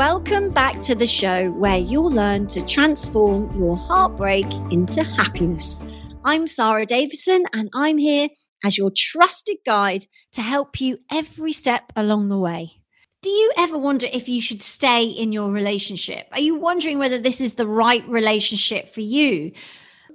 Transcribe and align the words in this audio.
Welcome 0.00 0.48
back 0.48 0.80
to 0.84 0.94
the 0.94 1.06
show 1.06 1.50
where 1.50 1.76
you'll 1.76 2.10
learn 2.10 2.46
to 2.46 2.62
transform 2.64 3.54
your 3.54 3.76
heartbreak 3.76 4.46
into 4.70 5.04
happiness. 5.04 5.84
I'm 6.24 6.46
Sara 6.46 6.86
Davison, 6.86 7.44
and 7.52 7.68
I'm 7.74 7.98
here 7.98 8.28
as 8.64 8.78
your 8.78 8.90
trusted 8.96 9.58
guide 9.66 10.06
to 10.32 10.40
help 10.40 10.80
you 10.80 11.00
every 11.12 11.52
step 11.52 11.92
along 11.96 12.30
the 12.30 12.38
way. 12.38 12.80
Do 13.20 13.28
you 13.28 13.52
ever 13.58 13.76
wonder 13.76 14.06
if 14.10 14.26
you 14.26 14.40
should 14.40 14.62
stay 14.62 15.04
in 15.04 15.32
your 15.32 15.52
relationship? 15.52 16.28
Are 16.32 16.40
you 16.40 16.54
wondering 16.54 16.98
whether 16.98 17.18
this 17.18 17.38
is 17.38 17.56
the 17.56 17.66
right 17.66 18.08
relationship 18.08 18.94
for 18.94 19.02
you? 19.02 19.52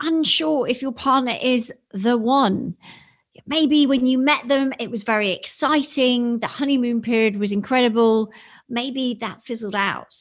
Unsure 0.01 0.67
if 0.67 0.81
your 0.81 0.93
partner 0.93 1.35
is 1.39 1.71
the 1.91 2.17
one. 2.17 2.75
Maybe 3.45 3.85
when 3.85 4.05
you 4.05 4.17
met 4.17 4.47
them, 4.47 4.73
it 4.79 4.89
was 4.89 5.03
very 5.03 5.31
exciting. 5.31 6.39
The 6.39 6.47
honeymoon 6.47 7.01
period 7.01 7.37
was 7.37 7.51
incredible 7.51 8.31
maybe 8.69 9.17
that 9.21 9.43
fizzled 9.43 9.75
out. 9.75 10.15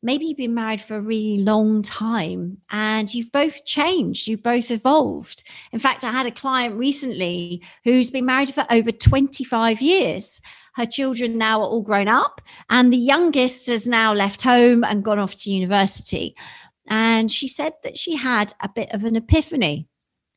Maybe 0.00 0.26
you've 0.26 0.36
been 0.36 0.54
married 0.54 0.80
for 0.80 0.96
a 0.96 1.00
really 1.00 1.38
long 1.38 1.82
time 1.82 2.58
and 2.70 3.12
you've 3.12 3.32
both 3.32 3.64
changed, 3.64 4.28
you've 4.28 4.44
both 4.44 4.70
evolved. 4.70 5.42
In 5.72 5.80
fact, 5.80 6.04
I 6.04 6.12
had 6.12 6.26
a 6.26 6.30
client 6.30 6.76
recently 6.76 7.62
who's 7.82 8.10
been 8.10 8.26
married 8.26 8.54
for 8.54 8.64
over 8.70 8.92
25 8.92 9.82
years. 9.82 10.40
Her 10.74 10.86
children 10.86 11.36
now 11.36 11.60
are 11.60 11.66
all 11.66 11.82
grown 11.82 12.06
up, 12.06 12.40
and 12.70 12.92
the 12.92 12.96
youngest 12.96 13.66
has 13.66 13.88
now 13.88 14.12
left 14.12 14.42
home 14.42 14.84
and 14.84 15.02
gone 15.02 15.18
off 15.18 15.34
to 15.38 15.50
university. 15.50 16.36
And 16.86 17.32
she 17.32 17.48
said 17.48 17.72
that 17.82 17.98
she 17.98 18.14
had 18.14 18.52
a 18.60 18.68
bit 18.68 18.92
of 18.92 19.02
an 19.02 19.16
epiphany. 19.16 19.88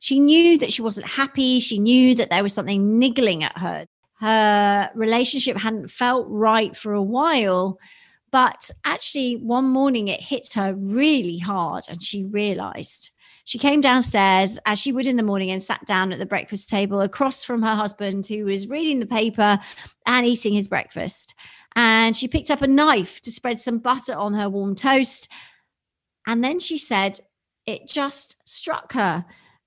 She 0.02 0.18
knew 0.18 0.58
that 0.58 0.72
she 0.72 0.82
wasn't 0.82 1.06
happy. 1.06 1.60
She 1.60 1.78
knew 1.78 2.16
that 2.16 2.28
there 2.28 2.42
was 2.42 2.52
something 2.52 2.98
niggling 2.98 3.44
at 3.44 3.56
her 3.56 3.86
her 4.22 4.88
relationship 4.94 5.56
hadn't 5.56 5.90
felt 5.90 6.26
right 6.28 6.76
for 6.76 6.92
a 6.92 7.02
while. 7.02 7.80
But 8.30 8.70
actually, 8.84 9.34
one 9.34 9.64
morning 9.64 10.06
it 10.08 10.20
hit 10.20 10.52
her 10.54 10.74
really 10.74 11.38
hard 11.38 11.84
and 11.88 12.00
she 12.00 12.24
realized. 12.24 13.10
She 13.44 13.58
came 13.58 13.80
downstairs 13.80 14.60
as 14.64 14.78
she 14.78 14.92
would 14.92 15.08
in 15.08 15.16
the 15.16 15.24
morning 15.24 15.50
and 15.50 15.60
sat 15.60 15.84
down 15.86 16.12
at 16.12 16.20
the 16.20 16.26
breakfast 16.26 16.70
table 16.70 17.00
across 17.00 17.44
from 17.44 17.62
her 17.62 17.74
husband, 17.74 18.28
who 18.28 18.44
was 18.44 18.68
reading 18.68 19.00
the 19.00 19.06
paper 19.06 19.58
and 20.06 20.24
eating 20.24 20.54
his 20.54 20.68
breakfast. 20.68 21.34
And 21.74 22.14
she 22.14 22.28
picked 22.28 22.50
up 22.50 22.62
a 22.62 22.68
knife 22.68 23.20
to 23.22 23.32
spread 23.32 23.58
some 23.58 23.78
butter 23.78 24.14
on 24.14 24.34
her 24.34 24.48
warm 24.48 24.76
toast. 24.76 25.28
And 26.28 26.44
then 26.44 26.60
she 26.60 26.78
said, 26.78 27.18
it 27.66 27.88
just 27.88 28.36
struck 28.48 28.92
her 28.92 29.24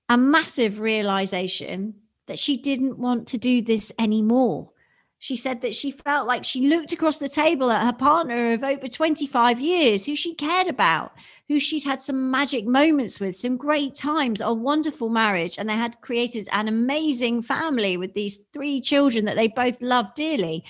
a 0.08 0.16
massive 0.16 0.80
realization 0.80 1.94
that 2.26 2.38
she 2.38 2.56
didn't 2.56 2.98
want 2.98 3.26
to 3.28 3.38
do 3.38 3.62
this 3.62 3.92
anymore. 3.98 4.70
She 5.18 5.36
said 5.36 5.62
that 5.62 5.74
she 5.74 5.90
felt 5.90 6.26
like 6.26 6.44
she 6.44 6.68
looked 6.68 6.92
across 6.92 7.18
the 7.18 7.28
table 7.28 7.72
at 7.72 7.84
her 7.84 7.92
partner 7.92 8.52
of 8.52 8.62
over 8.62 8.86
25 8.86 9.60
years, 9.60 10.04
who 10.04 10.14
she 10.14 10.34
cared 10.34 10.68
about, 10.68 11.12
who 11.48 11.58
she'd 11.58 11.84
had 11.84 12.02
some 12.02 12.30
magic 12.30 12.66
moments 12.66 13.18
with, 13.18 13.34
some 13.34 13.56
great 13.56 13.94
times, 13.94 14.40
a 14.40 14.52
wonderful 14.52 15.08
marriage. 15.08 15.56
And 15.58 15.68
they 15.68 15.74
had 15.74 16.00
created 16.02 16.48
an 16.52 16.68
amazing 16.68 17.42
family 17.42 17.96
with 17.96 18.12
these 18.14 18.44
three 18.52 18.80
children 18.80 19.24
that 19.24 19.36
they 19.36 19.48
both 19.48 19.80
loved 19.80 20.14
dearly. 20.14 20.64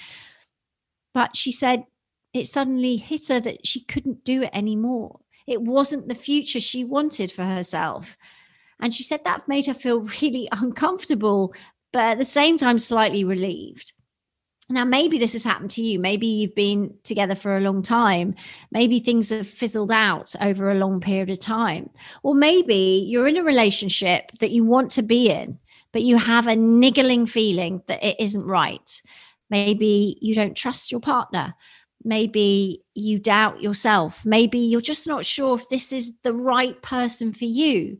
But 1.12 1.37
she 1.37 1.50
said 1.50 1.84
it 2.33 2.47
suddenly 2.47 2.97
hit 2.97 3.28
her 3.28 3.41
that 3.41 3.66
she 3.66 3.81
couldn't 3.81 4.22
do 4.22 4.43
it 4.43 4.50
anymore. 4.53 5.21
It 5.47 5.62
wasn't 5.62 6.09
the 6.09 6.15
future 6.15 6.60
she 6.60 6.84
wanted 6.84 7.33
for 7.33 7.44
herself. 7.44 8.16
And 8.81 8.92
she 8.92 9.03
said 9.03 9.25
that 9.25 9.48
made 9.48 9.66
her 9.66 9.75
feel 9.75 10.00
really 10.22 10.48
uncomfortable, 10.53 11.54
but 11.92 12.03
at 12.03 12.19
the 12.19 12.25
same 12.25 12.59
time, 12.59 12.78
slightly 12.78 13.25
relieved. 13.25 13.92
Now, 14.69 14.84
maybe 14.84 15.19
this 15.19 15.34
has 15.34 15.44
happened 15.44 15.70
to 15.72 15.82
you. 15.82 16.00
Maybe 16.00 16.26
you've 16.26 16.54
been 16.56 16.92
together 17.04 17.36
for 17.36 17.56
a 17.56 17.60
long 17.60 17.82
time. 17.82 18.34
Maybe 18.72 18.98
things 18.98 19.31
have 19.31 19.47
fizzled 19.47 19.92
out 19.92 20.34
over 20.41 20.70
a 20.70 20.75
long 20.75 21.00
period 21.00 21.31
of 21.31 21.38
time. 21.38 21.91
Or 22.25 22.34
maybe 22.34 23.06
you're 23.09 23.28
in 23.28 23.36
a 23.36 23.44
relationship 23.44 24.32
that 24.41 24.50
you 24.50 24.65
want 24.65 24.91
to 24.92 25.03
be 25.03 25.31
in, 25.31 25.60
but 25.92 26.03
you 26.03 26.19
have 26.19 26.48
a 26.48 26.56
niggling 26.56 27.26
feeling 27.26 27.82
that 27.86 28.03
it 28.03 28.16
isn't 28.19 28.44
right. 28.44 29.03
Maybe 29.50 30.19
you 30.20 30.34
don't 30.34 30.56
trust 30.56 30.91
your 30.91 31.00
partner. 31.00 31.54
Maybe 32.03 32.82
you 32.94 33.20
doubt 33.20 33.62
yourself. 33.62 34.26
Maybe 34.26 34.59
you're 34.59 34.81
just 34.81 35.06
not 35.06 35.25
sure 35.25 35.54
if 35.54 35.69
this 35.69 35.92
is 35.92 36.15
the 36.25 36.34
right 36.34 36.81
person 36.82 37.32
for 37.32 37.44
you 37.44 37.98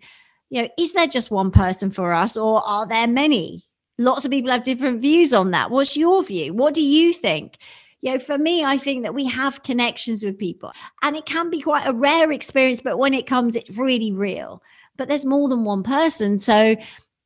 you 0.51 0.63
know, 0.63 0.69
is 0.79 0.93
there 0.93 1.07
just 1.07 1.31
one 1.31 1.51
person 1.51 1.91
for 1.91 2.13
us 2.13 2.37
or 2.37 2.63
are 2.67 2.87
there 2.87 3.07
many? 3.07 3.65
Lots 3.99 4.25
of 4.25 4.31
people 4.31 4.51
have 4.51 4.63
different 4.63 5.01
views 5.01 5.33
on 5.33 5.51
that. 5.53 5.71
What's 5.71 5.97
your 5.97 6.23
view? 6.23 6.53
What 6.55 6.75
do 6.75 6.83
you 6.83 7.13
think? 7.13 7.57
You 8.03 8.13
know, 8.13 8.19
for 8.19 8.39
me, 8.39 8.63
I 8.63 8.77
think 8.77 9.03
that 9.03 9.15
we 9.15 9.27
have 9.27 9.63
connections 9.63 10.25
with 10.25 10.39
people 10.39 10.73
and 11.03 11.17
it 11.17 11.27
can 11.27 11.51
be 11.51 11.61
quite 11.61 11.87
a 11.87 11.93
rare 11.93 12.31
experience, 12.31 12.81
but 12.81 12.99
when 12.99 13.15
it 13.15 13.27
comes, 13.27 13.57
it's 13.57 13.71
really 13.71 14.13
real. 14.13 14.63
But 14.97 15.09
there's 15.09 15.25
more 15.25 15.49
than 15.49 15.65
one 15.65 15.83
person. 15.83 16.39
So 16.39 16.77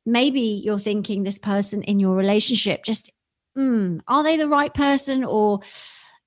maybe 0.05 0.39
you're 0.39 0.79
thinking 0.79 1.23
this 1.23 1.39
person 1.39 1.83
in 1.83 1.99
your 1.99 2.15
relationship 2.15 2.83
just, 2.83 3.11
mm, 3.57 3.99
are 4.07 4.23
they 4.23 4.37
the 4.37 4.47
right 4.47 4.73
person? 4.73 5.23
Or, 5.23 5.59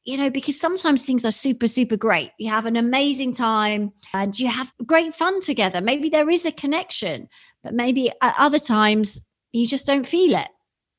you 0.05 0.19
know, 0.19 0.29
because 0.29 0.61
sometimes 0.61 1.05
things 1.05 1.25
are 1.25 1.31
super, 1.31 1.67
super 1.67 1.97
great. 1.97 2.33
You 2.39 2.51
have 2.51 2.67
an 2.67 2.77
amazing 2.77 3.33
time 3.33 3.93
and 4.13 4.39
you 4.39 4.49
have 4.49 4.73
great 4.85 5.15
fun 5.15 5.41
together. 5.41 5.81
Maybe 5.81 6.11
there 6.11 6.29
is 6.29 6.45
a 6.45 6.53
connection, 6.53 7.29
but 7.63 7.73
maybe 7.73 8.11
at 8.21 8.35
other 8.39 8.59
times 8.59 9.25
you 9.53 9.67
just 9.67 9.87
don't 9.87 10.07
feel 10.07 10.35
it. 10.35 10.49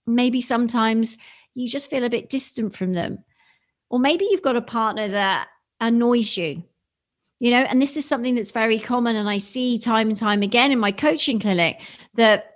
Maybe 0.08 0.42
sometimes 0.42 1.18
you 1.54 1.70
just 1.70 1.90
feel 1.90 2.04
a 2.04 2.10
bit 2.10 2.30
distant 2.30 2.76
from 2.76 2.94
them. 2.94 3.20
Or 3.90 4.00
maybe 4.00 4.26
you've 4.30 4.42
got 4.42 4.56
a 4.56 4.62
partner 4.62 5.08
that 5.08 5.50
annoys 5.80 6.36
you, 6.36 6.64
you 7.40 7.52
know, 7.52 7.62
and 7.62 7.80
this 7.80 7.98
is 7.98 8.08
something 8.08 8.34
that's 8.34 8.52
very 8.52 8.80
common. 8.80 9.16
And 9.16 9.30
I 9.30 9.38
see 9.38 9.78
time 9.78 10.08
and 10.08 10.18
time 10.18 10.42
again 10.42 10.72
in 10.72 10.80
my 10.80 10.92
coaching 10.92 11.40
clinic 11.40 11.80
that 12.16 12.56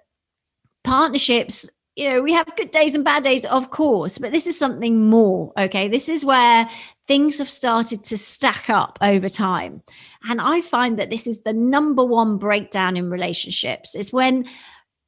partnerships 0.84 1.70
you 2.00 2.10
know, 2.10 2.22
we 2.22 2.32
have 2.32 2.56
good 2.56 2.72
days 2.72 2.96
and 2.96 3.04
bad 3.04 3.24
days, 3.24 3.44
of 3.44 3.72
course, 3.72 4.20
but 4.20 4.32
this 4.32 4.48
is 4.48 4.58
something 4.58 5.10
more. 5.10 5.52
Okay. 5.58 5.90
This 5.90 6.08
is 6.08 6.24
where 6.24 6.70
things 7.10 7.38
have 7.40 7.50
started 7.50 8.06
to 8.06 8.18
stack 8.18 8.70
up 8.70 8.98
over 9.02 9.28
time. 9.28 9.84
And 10.30 10.40
I 10.40 10.62
find 10.62 10.98
that 10.98 11.10
this 11.10 11.28
is 11.28 11.44
the 11.44 11.52
number 11.52 12.06
one 12.06 12.38
breakdown 12.38 12.96
in 12.96 13.10
relationships 13.10 13.96
is 13.96 14.14
when 14.14 14.46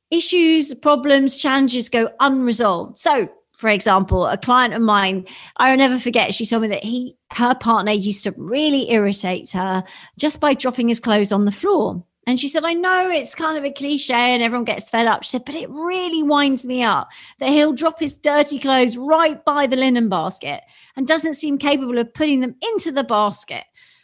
issues, 0.09 0.75
problems, 0.75 1.37
challenges 1.37 1.87
go 1.87 2.09
unresolved. 2.19 2.97
So, 2.97 3.29
for 3.55 3.69
example, 3.69 4.25
a 4.25 4.37
client 4.37 4.73
of 4.73 4.81
mine, 4.81 5.27
I'll 5.55 5.77
never 5.77 5.97
forget, 5.97 6.33
she 6.33 6.45
told 6.45 6.63
me 6.63 6.67
that 6.67 6.83
he, 6.83 7.15
her 7.31 7.55
partner 7.55 7.93
used 7.93 8.25
to 8.25 8.33
really 8.35 8.91
irritate 8.91 9.51
her 9.51 9.85
just 10.19 10.41
by 10.41 10.55
dropping 10.55 10.89
his 10.89 10.99
clothes 10.99 11.31
on 11.31 11.45
the 11.45 11.53
floor. 11.53 12.03
And 12.27 12.39
she 12.39 12.47
said, 12.47 12.63
I 12.63 12.73
know 12.73 13.09
it's 13.09 13.33
kind 13.33 13.57
of 13.57 13.63
a 13.63 13.71
cliche 13.71 14.13
and 14.13 14.43
everyone 14.43 14.65
gets 14.65 14.89
fed 14.89 15.07
up. 15.07 15.23
She 15.23 15.31
said, 15.31 15.45
but 15.45 15.55
it 15.55 15.69
really 15.69 16.21
winds 16.21 16.65
me 16.65 16.83
up 16.83 17.09
that 17.39 17.49
he'll 17.49 17.73
drop 17.73 17.99
his 17.99 18.17
dirty 18.17 18.59
clothes 18.59 18.95
right 18.95 19.43
by 19.43 19.65
the 19.65 19.75
linen 19.75 20.07
basket 20.07 20.61
and 20.95 21.07
doesn't 21.07 21.33
seem 21.33 21.57
capable 21.57 21.97
of 21.97 22.13
putting 22.13 22.39
them 22.39 22.55
into 22.69 22.91
the 22.91 23.03
basket. 23.03 23.63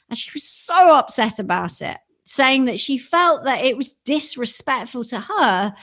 And 0.09 0.17
she 0.17 0.31
was 0.33 0.43
so 0.43 0.95
upset 0.95 1.37
about 1.37 1.81
it, 1.81 1.97
saying 2.25 2.65
that 2.65 2.79
she 2.79 2.97
felt 2.97 3.43
that 3.43 3.63
it 3.63 3.77
was 3.77 3.93
disrespectful 3.93 5.03
to 5.05 5.19
her. 5.19 5.75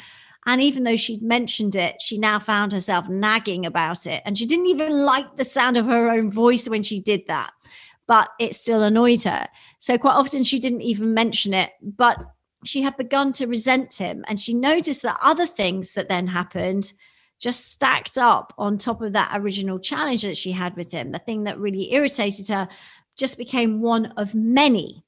And 0.47 0.61
even 0.61 0.83
though 0.83 0.97
she'd 0.97 1.23
mentioned 1.23 1.77
it, 1.77 2.03
she 2.03 2.19
now 2.19 2.41
found 2.41 2.73
herself 2.73 3.09
nagging 3.09 3.65
about 3.65 4.07
it. 4.07 4.23
And 4.27 4.37
she 4.37 4.45
didn't 4.45 4.67
even 4.67 5.05
like 5.05 5.37
the 5.37 5.45
sound 5.45 5.77
of 5.77 5.87
her 5.87 6.11
own 6.11 6.33
voice 6.33 6.69
when 6.69 6.83
she 6.83 7.01
did 7.01 7.27
that 7.29 7.53
but 8.07 8.29
it 8.39 8.55
still 8.55 8.83
annoyed 8.83 9.23
her. 9.23 9.49
So 9.79 9.99
quite 9.99 10.15
often 10.15 10.43
she 10.43 10.59
didn't 10.59 10.83
even 10.83 11.15
mention 11.15 11.55
it, 11.55 11.73
but 11.83 12.19
she 12.65 12.83
had 12.83 12.97
begun 12.97 13.33
to 13.35 13.47
resent 13.47 13.95
him. 13.95 14.25
And 14.29 14.39
she 14.39 14.55
noticed 14.55 15.03
that 15.03 15.19
other 15.23 15.47
things 15.47 15.93
that 15.93 16.09
then 16.09 16.27
happened 16.27 16.93
just 17.39 17.71
stacked 17.71 18.17
up 18.17 18.55
on 18.59 18.79
top 18.79 19.03
of 19.03 19.13
that 19.13 19.33
original 19.35 19.79
challenge 19.79 20.23
that 20.23 20.37
she 20.37 20.53
had 20.53 20.77
with 20.77 20.93
him. 20.93 21.13
The 21.13 21.19
thing 21.19 21.45
that 21.45 21.59
really 21.59 21.93
irritated 21.93 22.49
her 22.49 22.69
just 23.17 23.39
became 23.39 23.81
one 23.81 24.07
of 24.17 24.35
many. 24.35 25.05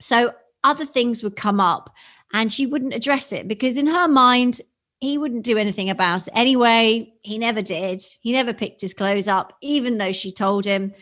So 0.00 0.32
other 0.64 0.84
things 0.84 1.22
would 1.22 1.36
come 1.36 1.60
up 1.60 1.94
and 2.32 2.52
she 2.52 2.66
wouldn't 2.66 2.94
address 2.94 3.32
it 3.32 3.48
because 3.48 3.78
in 3.78 3.86
her 3.86 4.08
mind, 4.08 4.60
he 5.00 5.18
wouldn't 5.18 5.44
do 5.44 5.58
anything 5.58 5.90
about 5.90 6.26
it 6.26 6.32
anyway. 6.34 7.12
He 7.22 7.38
never 7.38 7.62
did. 7.62 8.02
He 8.20 8.32
never 8.32 8.52
picked 8.52 8.80
his 8.80 8.94
clothes 8.94 9.28
up, 9.28 9.52
even 9.60 9.98
though 9.98 10.12
she 10.12 10.32
told 10.32 10.64
him 10.64 10.92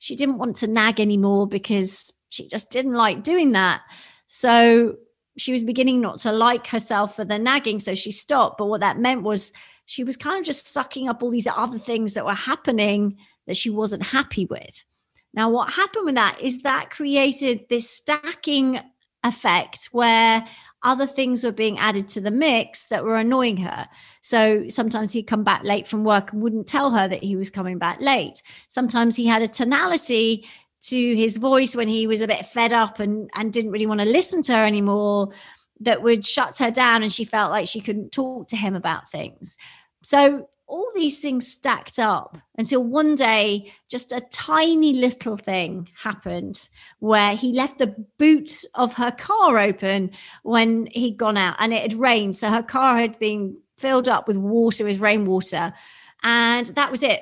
she 0.00 0.16
didn't 0.16 0.38
want 0.38 0.56
to 0.56 0.66
nag 0.66 0.98
anymore 0.98 1.46
because 1.46 2.10
she 2.30 2.48
just 2.48 2.70
didn't 2.70 2.94
like 2.94 3.22
doing 3.22 3.52
that. 3.52 3.82
So 4.26 4.96
she 5.36 5.52
was 5.52 5.62
beginning 5.62 6.00
not 6.00 6.18
to 6.20 6.32
like 6.32 6.66
herself 6.66 7.16
for 7.16 7.24
the 7.24 7.38
nagging. 7.38 7.80
So 7.80 7.94
she 7.94 8.10
stopped. 8.10 8.56
But 8.56 8.66
what 8.66 8.80
that 8.80 8.98
meant 8.98 9.22
was 9.22 9.52
she 9.84 10.02
was 10.02 10.16
kind 10.16 10.38
of 10.38 10.46
just 10.46 10.66
sucking 10.66 11.08
up 11.08 11.22
all 11.22 11.28
these 11.28 11.46
other 11.46 11.78
things 11.78 12.14
that 12.14 12.24
were 12.24 12.32
happening 12.32 13.18
that 13.46 13.58
she 13.58 13.68
wasn't 13.68 14.02
happy 14.02 14.46
with. 14.46 14.84
Now, 15.34 15.50
what 15.50 15.70
happened 15.70 16.06
with 16.06 16.14
that 16.14 16.40
is 16.40 16.62
that 16.62 16.88
created 16.90 17.66
this 17.68 17.90
stacking 17.90 18.80
effect 19.22 19.90
where 19.92 20.46
other 20.82 21.06
things 21.06 21.44
were 21.44 21.52
being 21.52 21.78
added 21.78 22.08
to 22.08 22.20
the 22.20 22.30
mix 22.30 22.86
that 22.86 23.04
were 23.04 23.16
annoying 23.16 23.58
her. 23.58 23.88
So 24.22 24.68
sometimes 24.68 25.12
he'd 25.12 25.24
come 25.24 25.44
back 25.44 25.62
late 25.64 25.86
from 25.86 26.04
work 26.04 26.32
and 26.32 26.40
wouldn't 26.40 26.66
tell 26.66 26.90
her 26.90 27.06
that 27.06 27.22
he 27.22 27.36
was 27.36 27.50
coming 27.50 27.78
back 27.78 28.00
late. 28.00 28.42
Sometimes 28.68 29.16
he 29.16 29.26
had 29.26 29.42
a 29.42 29.48
tonality 29.48 30.46
to 30.82 31.14
his 31.14 31.36
voice 31.36 31.76
when 31.76 31.88
he 31.88 32.06
was 32.06 32.22
a 32.22 32.26
bit 32.26 32.46
fed 32.46 32.72
up 32.72 32.98
and, 33.00 33.30
and 33.34 33.52
didn't 33.52 33.72
really 33.72 33.86
want 33.86 34.00
to 34.00 34.06
listen 34.06 34.42
to 34.42 34.54
her 34.54 34.64
anymore 34.64 35.30
that 35.80 36.02
would 36.02 36.24
shut 36.24 36.56
her 36.58 36.70
down 36.70 37.02
and 37.02 37.12
she 37.12 37.24
felt 37.24 37.50
like 37.50 37.68
she 37.68 37.80
couldn't 37.80 38.12
talk 38.12 38.48
to 38.48 38.56
him 38.56 38.74
about 38.74 39.10
things. 39.10 39.58
So 40.02 40.48
all 40.70 40.90
these 40.94 41.18
things 41.18 41.46
stacked 41.46 41.98
up 41.98 42.38
until 42.56 42.82
one 42.82 43.16
day 43.16 43.72
just 43.88 44.12
a 44.12 44.20
tiny 44.30 44.94
little 44.94 45.36
thing 45.36 45.88
happened 45.96 46.68
where 47.00 47.34
he 47.34 47.52
left 47.52 47.78
the 47.78 47.94
boot 48.18 48.64
of 48.76 48.94
her 48.94 49.10
car 49.10 49.58
open 49.58 50.10
when 50.44 50.86
he'd 50.92 51.16
gone 51.16 51.36
out 51.36 51.56
and 51.58 51.72
it 51.74 51.82
had 51.82 51.94
rained. 51.94 52.36
So 52.36 52.48
her 52.48 52.62
car 52.62 52.96
had 52.96 53.18
been 53.18 53.58
filled 53.76 54.08
up 54.08 54.28
with 54.28 54.36
water 54.36 54.84
with 54.84 55.00
rainwater 55.00 55.74
and 56.22 56.66
that 56.66 56.90
was 56.90 57.02
it. 57.02 57.20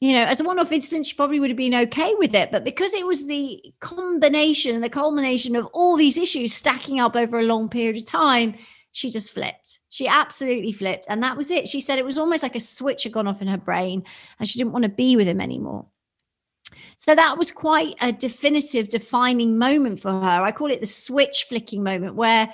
You 0.00 0.14
know 0.14 0.24
as 0.24 0.40
a 0.40 0.44
one-off 0.44 0.72
incident 0.72 1.06
she 1.06 1.16
probably 1.16 1.40
would 1.40 1.50
have 1.50 1.56
been 1.56 1.74
okay 1.74 2.14
with 2.16 2.34
it 2.34 2.50
but 2.50 2.64
because 2.64 2.94
it 2.94 3.06
was 3.06 3.26
the 3.26 3.62
combination 3.80 4.74
and 4.74 4.84
the 4.84 4.90
culmination 4.90 5.56
of 5.56 5.66
all 5.66 5.96
these 5.96 6.18
issues 6.18 6.52
stacking 6.52 7.00
up 7.00 7.16
over 7.16 7.38
a 7.38 7.44
long 7.44 7.68
period 7.68 7.96
of 7.96 8.04
time 8.04 8.54
she 8.94 9.10
just 9.10 9.32
flipped. 9.32 9.80
She 9.88 10.06
absolutely 10.06 10.70
flipped. 10.70 11.06
And 11.08 11.20
that 11.24 11.36
was 11.36 11.50
it. 11.50 11.68
She 11.68 11.80
said 11.80 11.98
it 11.98 12.04
was 12.04 12.16
almost 12.16 12.44
like 12.44 12.54
a 12.54 12.60
switch 12.60 13.02
had 13.02 13.12
gone 13.12 13.26
off 13.26 13.42
in 13.42 13.48
her 13.48 13.58
brain 13.58 14.04
and 14.38 14.48
she 14.48 14.56
didn't 14.56 14.72
want 14.72 14.84
to 14.84 14.88
be 14.88 15.16
with 15.16 15.26
him 15.26 15.40
anymore. 15.40 15.86
So 16.96 17.12
that 17.12 17.36
was 17.36 17.50
quite 17.50 17.96
a 18.00 18.12
definitive, 18.12 18.88
defining 18.88 19.58
moment 19.58 19.98
for 19.98 20.12
her. 20.12 20.42
I 20.42 20.52
call 20.52 20.70
it 20.70 20.78
the 20.78 20.86
switch 20.86 21.46
flicking 21.48 21.82
moment 21.82 22.14
where 22.14 22.48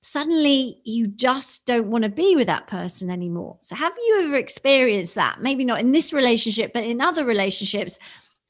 suddenly 0.00 0.82
you 0.84 1.06
just 1.06 1.64
don't 1.64 1.90
want 1.90 2.04
to 2.04 2.10
be 2.10 2.36
with 2.36 2.48
that 2.48 2.66
person 2.66 3.08
anymore. 3.08 3.56
So, 3.62 3.74
have 3.74 3.94
you 3.96 4.24
ever 4.24 4.36
experienced 4.36 5.14
that? 5.14 5.40
Maybe 5.40 5.64
not 5.64 5.80
in 5.80 5.92
this 5.92 6.12
relationship, 6.12 6.72
but 6.74 6.84
in 6.84 7.00
other 7.00 7.24
relationships. 7.24 7.98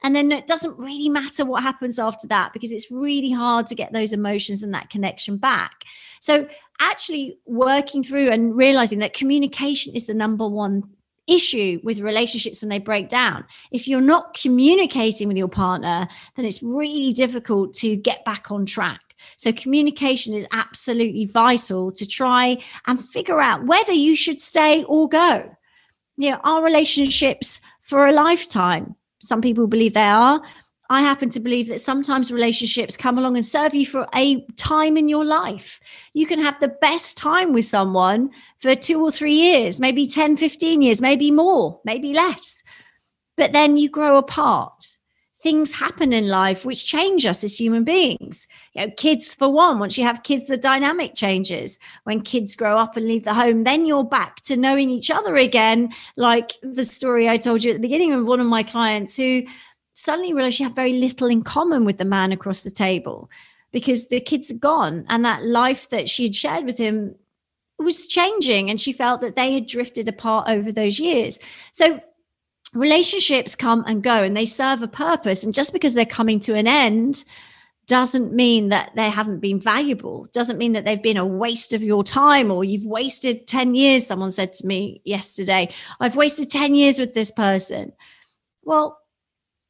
And 0.01 0.15
then 0.15 0.31
it 0.31 0.47
doesn't 0.47 0.77
really 0.77 1.09
matter 1.09 1.45
what 1.45 1.63
happens 1.63 1.99
after 1.99 2.27
that 2.27 2.53
because 2.53 2.71
it's 2.71 2.89
really 2.89 3.31
hard 3.31 3.67
to 3.67 3.75
get 3.75 3.91
those 3.91 4.13
emotions 4.13 4.63
and 4.63 4.73
that 4.73 4.89
connection 4.89 5.37
back. 5.37 5.83
So, 6.19 6.47
actually 6.79 7.37
working 7.45 8.03
through 8.03 8.29
and 8.29 8.55
realizing 8.55 8.99
that 8.99 9.13
communication 9.13 9.93
is 9.93 10.05
the 10.05 10.13
number 10.13 10.47
one 10.47 10.83
issue 11.27 11.79
with 11.83 11.99
relationships 11.99 12.61
when 12.61 12.69
they 12.69 12.79
break 12.79 13.09
down. 13.09 13.45
If 13.71 13.87
you're 13.87 14.01
not 14.01 14.37
communicating 14.39 15.27
with 15.27 15.37
your 15.37 15.47
partner, 15.47 16.07
then 16.35 16.45
it's 16.45 16.63
really 16.63 17.13
difficult 17.13 17.73
to 17.75 17.95
get 17.95 18.25
back 18.25 18.51
on 18.51 18.65
track. 18.65 19.01
So, 19.35 19.51
communication 19.51 20.33
is 20.33 20.47
absolutely 20.53 21.25
vital 21.25 21.91
to 21.91 22.07
try 22.07 22.57
and 22.87 23.03
figure 23.09 23.41
out 23.41 23.65
whether 23.65 23.91
you 23.93 24.15
should 24.15 24.39
stay 24.39 24.85
or 24.85 25.09
go. 25.09 25.55
You 26.15 26.31
know, 26.31 26.39
our 26.43 26.63
relationships 26.63 27.59
for 27.81 28.07
a 28.07 28.11
lifetime? 28.11 28.95
Some 29.19 29.41
people 29.41 29.67
believe 29.67 29.93
they 29.93 30.01
are. 30.01 30.41
I 30.91 31.01
happen 31.01 31.29
to 31.29 31.39
believe 31.39 31.67
that 31.67 31.81
sometimes 31.81 32.31
relationships 32.31 32.97
come 32.97 33.19
along 33.19 33.35
and 33.35 33.45
serve 33.45 33.75
you 33.75 33.85
for 33.85 34.07
a 34.15 34.43
time 34.55 34.97
in 34.97 35.07
your 35.07 35.23
life. 35.23 35.79
You 36.13 36.25
can 36.25 36.39
have 36.39 36.59
the 36.59 36.75
best 36.81 37.15
time 37.15 37.53
with 37.53 37.65
someone 37.65 38.31
for 38.57 38.73
two 38.73 38.99
or 39.03 39.11
three 39.11 39.35
years, 39.35 39.79
maybe 39.79 40.07
10, 40.07 40.37
15 40.37 40.81
years, 40.81 40.99
maybe 40.99 41.29
more, 41.29 41.79
maybe 41.85 42.11
less. 42.11 42.63
But 43.37 43.51
then 43.53 43.77
you 43.77 43.87
grow 43.87 44.17
apart. 44.17 44.97
Things 45.41 45.71
happen 45.71 46.11
in 46.11 46.27
life 46.27 46.65
which 46.65 46.85
change 46.85 47.25
us 47.25 47.43
as 47.45 47.57
human 47.57 47.85
beings. 47.85 48.47
You 48.73 48.87
know, 48.87 48.93
kids, 48.97 49.33
for 49.33 49.49
one, 49.49 49.79
once 49.79 49.97
you 49.97 50.03
have 50.03 50.23
kids, 50.23 50.47
the 50.47 50.57
dynamic 50.57 51.15
changes. 51.15 51.79
When 52.03 52.21
kids 52.21 52.57
grow 52.57 52.77
up 52.77 52.97
and 52.97 53.07
leave 53.07 53.23
the 53.23 53.33
home, 53.33 53.63
then 53.63 53.85
you're 53.85 54.03
back 54.03 54.41
to 54.41 54.57
knowing 54.57 54.89
each 54.89 55.09
other 55.09 55.35
again. 55.35 55.93
Like 56.17 56.51
the 56.61 56.83
story 56.83 57.29
I 57.29 57.37
told 57.37 57.63
you 57.63 57.71
at 57.71 57.75
the 57.75 57.81
beginning 57.81 58.11
of 58.11 58.25
one 58.25 58.41
of 58.41 58.47
my 58.47 58.63
clients 58.63 59.15
who 59.15 59.43
suddenly 59.93 60.33
realized 60.33 60.57
she 60.57 60.63
had 60.63 60.75
very 60.75 60.93
little 60.93 61.27
in 61.27 61.43
common 61.43 61.85
with 61.85 61.97
the 61.97 62.05
man 62.05 62.31
across 62.31 62.63
the 62.63 62.71
table 62.71 63.29
because 63.71 64.07
the 64.07 64.19
kids 64.19 64.51
are 64.51 64.57
gone 64.57 65.05
and 65.09 65.23
that 65.25 65.43
life 65.45 65.89
that 65.89 66.09
she 66.09 66.23
had 66.23 66.35
shared 66.35 66.65
with 66.65 66.77
him 66.77 67.15
was 67.77 68.07
changing 68.07 68.69
and 68.69 68.79
she 68.79 68.91
felt 68.91 69.21
that 69.21 69.35
they 69.35 69.53
had 69.53 69.67
drifted 69.67 70.07
apart 70.07 70.47
over 70.49 70.71
those 70.71 70.99
years 70.99 71.39
so 71.71 71.99
relationships 72.73 73.55
come 73.55 73.83
and 73.87 74.03
go 74.03 74.23
and 74.23 74.35
they 74.35 74.45
serve 74.45 74.81
a 74.81 74.87
purpose 74.87 75.43
and 75.43 75.53
just 75.53 75.73
because 75.73 75.93
they're 75.93 76.05
coming 76.05 76.39
to 76.39 76.55
an 76.55 76.67
end 76.67 77.23
doesn't 77.87 78.31
mean 78.31 78.69
that 78.69 78.91
they 78.95 79.09
haven't 79.09 79.39
been 79.39 79.59
valuable. 79.59 80.27
Doesn't 80.31 80.59
mean 80.59 80.73
that 80.73 80.85
they've 80.85 81.01
been 81.01 81.17
a 81.17 81.25
waste 81.25 81.73
of 81.73 81.81
your 81.81 82.03
time 82.03 82.51
or 82.51 82.63
you've 82.63 82.85
wasted 82.85 83.47
10 83.47 83.73
years 83.73 84.05
someone 84.05 84.29
said 84.29 84.53
to 84.53 84.67
me 84.67 85.01
yesterday. 85.05 85.73
I've 85.99 86.15
wasted 86.15 86.51
10 86.51 86.75
years 86.75 86.99
with 86.99 87.15
this 87.15 87.31
person. 87.31 87.93
Well 88.63 88.99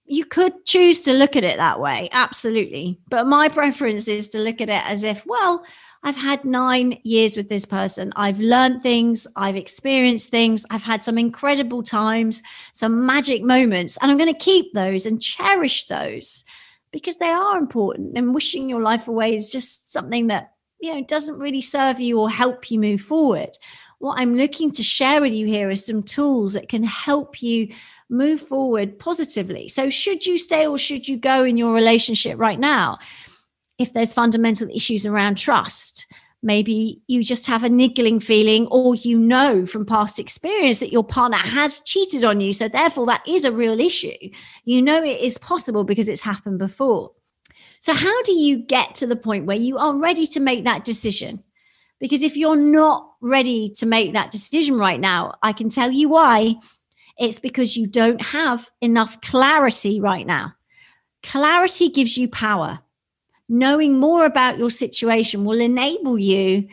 you 0.10 0.26
could 0.26 0.66
choose 0.66 1.02
to 1.04 1.14
look 1.14 1.36
at 1.36 1.44
it 1.44 1.58
that 1.58 1.80
way, 1.80 2.10
absolutely. 2.12 3.00
But 3.10 3.28
my 3.28 3.48
preference 3.48 4.08
is 4.08 4.30
to 4.30 4.40
look 4.40 4.60
at 4.60 4.70
it 4.70 4.84
as 4.86 5.04
if, 5.04 5.24
well, 5.28 5.64
I've 6.02 6.18
had 6.18 6.44
nine 6.44 6.98
years 7.04 7.38
with 7.38 7.48
this 7.48 7.66
person. 7.66 8.12
I've 8.16 8.40
learned 8.40 8.82
things, 8.82 9.28
I've 9.36 9.56
experienced 9.56 10.32
things, 10.32 10.66
I've 10.72 10.84
had 10.84 11.04
some 11.04 11.20
incredible 11.20 11.84
times, 11.84 12.42
some 12.74 13.06
magic 13.06 13.44
moments, 13.44 13.98
and 14.02 14.10
I'm 14.10 14.18
going 14.18 14.34
to 14.34 14.40
keep 14.40 14.74
those 14.74 15.06
and 15.06 15.22
cherish 15.22 15.86
those 15.86 16.44
because 16.92 17.18
they 17.18 17.30
are 17.30 17.58
important. 17.58 18.18
And 18.18 18.34
wishing 18.34 18.68
your 18.68 18.82
life 18.82 19.08
away 19.08 19.36
is 19.36 19.52
just 19.52 19.92
something 19.92 20.28
that, 20.28 20.54
you 20.80 20.94
know, 20.94 21.04
doesn't 21.04 21.38
really 21.38 21.62
serve 21.62 22.00
you 22.00 22.20
or 22.20 22.32
help 22.32 22.72
you 22.72 22.80
move 22.80 23.02
forward. 23.02 23.52
What 24.00 24.20
I'm 24.20 24.38
looking 24.38 24.72
to 24.72 24.82
share 24.82 25.22
with 25.22 25.34
you 25.34 25.46
here 25.46 25.70
is 25.70 25.86
some 25.86 26.02
tools 26.02 26.54
that 26.54 26.70
can 26.70 26.84
help 26.84 27.44
you 27.44 27.74
move 28.10 28.42
forward 28.42 29.00
positively. 29.00 29.68
So, 29.68 29.90
should 29.90 30.26
you 30.26 30.38
stay 30.38 30.68
or 30.68 30.78
should 30.78 31.08
you 31.08 31.18
go 31.18 31.44
in 31.44 31.58
your 31.58 31.74
relationship 31.74 32.38
right 32.40 32.60
now? 32.60 32.98
If 33.78 33.94
there's 33.94 34.14
fundamental 34.14 34.68
issues 34.70 35.06
around 35.06 35.38
trust, 35.38 36.06
maybe 36.42 37.02
you 37.08 37.24
just 37.24 37.46
have 37.48 37.64
a 37.64 37.70
niggling 37.70 38.20
feeling, 38.20 38.68
or 38.68 38.96
you 38.96 39.20
know 39.20 39.66
from 39.66 39.86
past 39.86 40.20
experience 40.20 40.80
that 40.80 40.92
your 40.92 41.04
partner 41.04 41.38
has 41.38 41.80
cheated 41.82 42.24
on 42.24 42.42
you. 42.42 42.52
So, 42.54 42.68
therefore, 42.68 43.06
that 43.06 43.28
is 43.28 43.46
a 43.46 43.52
real 43.52 43.80
issue. 43.80 44.30
You 44.66 44.82
know 44.82 45.04
it 45.04 45.22
is 45.22 45.38
possible 45.38 45.84
because 45.84 46.10
it's 46.10 46.22
happened 46.22 46.60
before. 46.60 47.12
So, 47.80 47.94
how 47.94 48.22
do 48.24 48.34
you 48.34 48.58
get 48.58 48.96
to 48.96 49.08
the 49.08 49.16
point 49.16 49.46
where 49.46 49.58
you 49.58 49.78
are 49.78 49.96
ready 49.96 50.26
to 50.28 50.40
make 50.40 50.66
that 50.66 50.84
decision? 50.84 51.44
Because 52.00 52.24
if 52.24 52.38
you're 52.38 52.56
not 52.56 53.12
ready 53.22 53.70
to 53.78 53.86
make 53.86 54.14
that 54.14 54.32
decision 54.32 54.78
right 54.78 55.00
now, 55.00 55.36
I 55.44 55.52
can 55.54 55.70
tell 55.70 55.92
you 55.92 56.10
why 56.10 56.56
it's 57.20 57.40
because 57.40 57.76
you 57.76 57.86
don't 57.86 58.22
have 58.22 58.70
enough 58.82 59.20
clarity 59.22 60.00
right 60.00 60.26
now. 60.26 60.54
Clarity 61.22 61.90
gives 61.90 62.18
you 62.18 62.30
power. 62.30 62.80
Knowing 63.50 64.00
more 64.00 64.26
about 64.26 64.58
your 64.58 64.70
situation 64.70 65.44
will 65.44 65.60
enable 65.60 66.18
you 66.18 66.68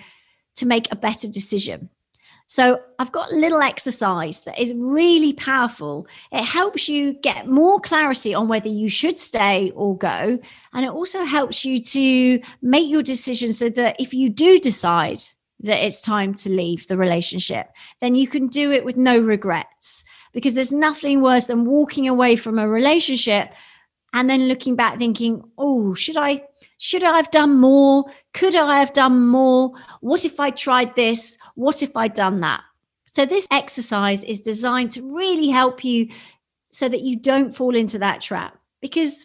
to 0.55 0.67
make 0.67 0.91
a 0.91 0.97
better 0.97 1.27
decision. 1.27 1.91
So, 2.49 2.81
I've 3.01 3.11
got 3.11 3.33
a 3.33 3.37
little 3.37 3.61
exercise 3.61 4.43
that 4.43 4.59
is 4.61 4.73
really 4.73 5.33
powerful. 5.33 6.07
It 6.31 6.45
helps 6.45 6.89
you 6.89 7.15
get 7.15 7.49
more 7.49 7.81
clarity 7.81 8.35
on 8.35 8.47
whether 8.47 8.69
you 8.69 8.89
should 8.89 9.19
stay 9.19 9.73
or 9.75 9.99
go. 9.99 10.39
And 10.73 10.85
it 10.85 10.91
also 10.91 11.25
helps 11.25 11.65
you 11.65 11.79
to 11.79 12.41
make 12.63 12.89
your 12.89 13.03
decision 13.03 13.53
so 13.53 13.69
that 13.71 14.01
if 14.01 14.15
you 14.15 14.31
do 14.31 14.61
decide 14.61 15.19
that 15.61 15.85
it's 15.85 16.01
time 16.01 16.35
to 16.35 16.51
leave 16.51 16.87
the 16.87 16.97
relationship, 16.97 17.69
then 18.01 18.15
you 18.15 18.29
can 18.29 18.47
do 18.47 18.71
it 18.71 18.85
with 18.85 18.97
no 18.97 19.19
regrets 19.19 20.05
because 20.37 20.53
there's 20.53 20.71
nothing 20.71 21.23
worse 21.23 21.47
than 21.47 21.65
walking 21.65 22.07
away 22.07 22.37
from 22.37 22.59
a 22.59 22.69
relationship 22.69 23.55
and 24.13 24.29
then 24.29 24.49
looking 24.49 24.77
back 24.77 24.99
thinking, 24.99 25.43
oh, 25.57 25.95
should 25.95 26.19
I? 26.19 26.43
Should 26.77 27.05
I 27.05 27.17
have 27.17 27.31
done 27.31 27.59
more? 27.59 28.05
Could 28.35 28.55
I 28.55 28.79
have 28.79 28.93
done 28.93 29.29
more? 29.29 29.73
What 30.03 30.27
if 30.27 30.39
I 30.39 30.51
tried 30.51 30.95
this? 30.95 31.39
What 31.55 31.83
if 31.83 31.97
I'd 31.97 32.13
done 32.13 32.41
that? 32.41 32.61
So, 33.07 33.25
this 33.25 33.49
exercise 33.51 34.23
is 34.25 34.43
designed 34.43 34.91
to 34.91 35.17
really 35.17 35.49
help 35.49 35.83
you 35.83 36.11
so 36.71 36.87
that 36.87 37.01
you 37.01 37.17
don't 37.17 37.57
fall 37.57 37.75
into 37.75 37.99
that 38.01 38.21
trap. 38.21 38.59
Because 38.83 39.25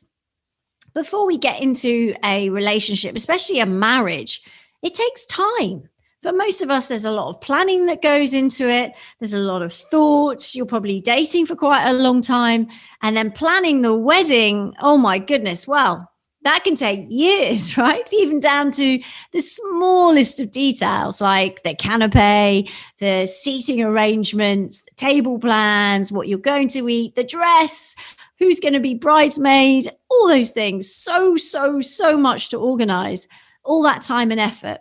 before 0.94 1.28
we 1.28 1.38
get 1.38 1.62
into 1.62 2.16
a 2.24 2.48
relationship, 2.48 3.18
especially 3.18 3.60
a 3.60 3.66
marriage, 3.66 4.42
it 4.82 4.94
takes 4.94 5.26
time 5.26 5.90
for 6.22 6.32
most 6.32 6.62
of 6.62 6.70
us, 6.70 6.88
there's 6.88 7.06
a 7.06 7.12
lot 7.12 7.30
of 7.30 7.42
planning 7.42 7.88
that 7.88 8.02
goes 8.02 8.34
into 8.34 8.70
it. 8.70 8.94
There's 9.20 9.34
a 9.34 9.40
lot 9.40 9.62
of 9.62 9.74
thoughts. 9.74 10.56
You're 10.56 10.68
probably 10.68 11.02
dating 11.02 11.48
for 11.48 11.56
quite 11.56 11.88
a 11.88 11.94
long 11.94 12.22
time. 12.22 12.68
And 13.02 13.18
then 13.18 13.32
planning 13.32 13.82
the 13.82 13.96
wedding. 13.96 14.74
Oh 14.82 14.98
my 14.98 15.18
goodness. 15.18 15.68
Well, 15.68 16.08
that 16.44 16.64
can 16.64 16.76
take 16.76 17.06
years, 17.10 17.76
right? 17.78 18.08
Even 18.14 18.40
down 18.40 18.72
to 18.72 19.02
the 19.32 19.40
smallest 19.40 20.40
of 20.40 20.52
details 20.52 21.22
like 21.22 21.64
the 21.64 21.74
canopy, 21.74 22.70
the 23.00 23.26
seating 23.26 23.82
arrangements, 23.82 24.82
the 24.82 24.96
table 24.96 25.40
plans, 25.40 26.12
what 26.12 26.28
you're 26.28 26.40
going 26.40 26.68
to 26.70 26.88
eat, 26.88 27.16
the 27.16 27.24
dress, 27.24 27.96
who's 28.38 28.60
going 28.60 28.74
to 28.74 28.80
be 28.80 28.94
bridesmaid, 28.94 29.92
all 30.10 30.28
those 30.28 30.52
things. 30.52 30.94
So, 30.94 31.36
so, 31.36 31.82
so 31.82 32.18
much 32.18 32.50
to 32.50 32.58
organize, 32.58 33.28
all 33.64 33.84
that 33.84 34.02
time 34.02 34.32
and 34.32 34.40
effort. 34.40 34.80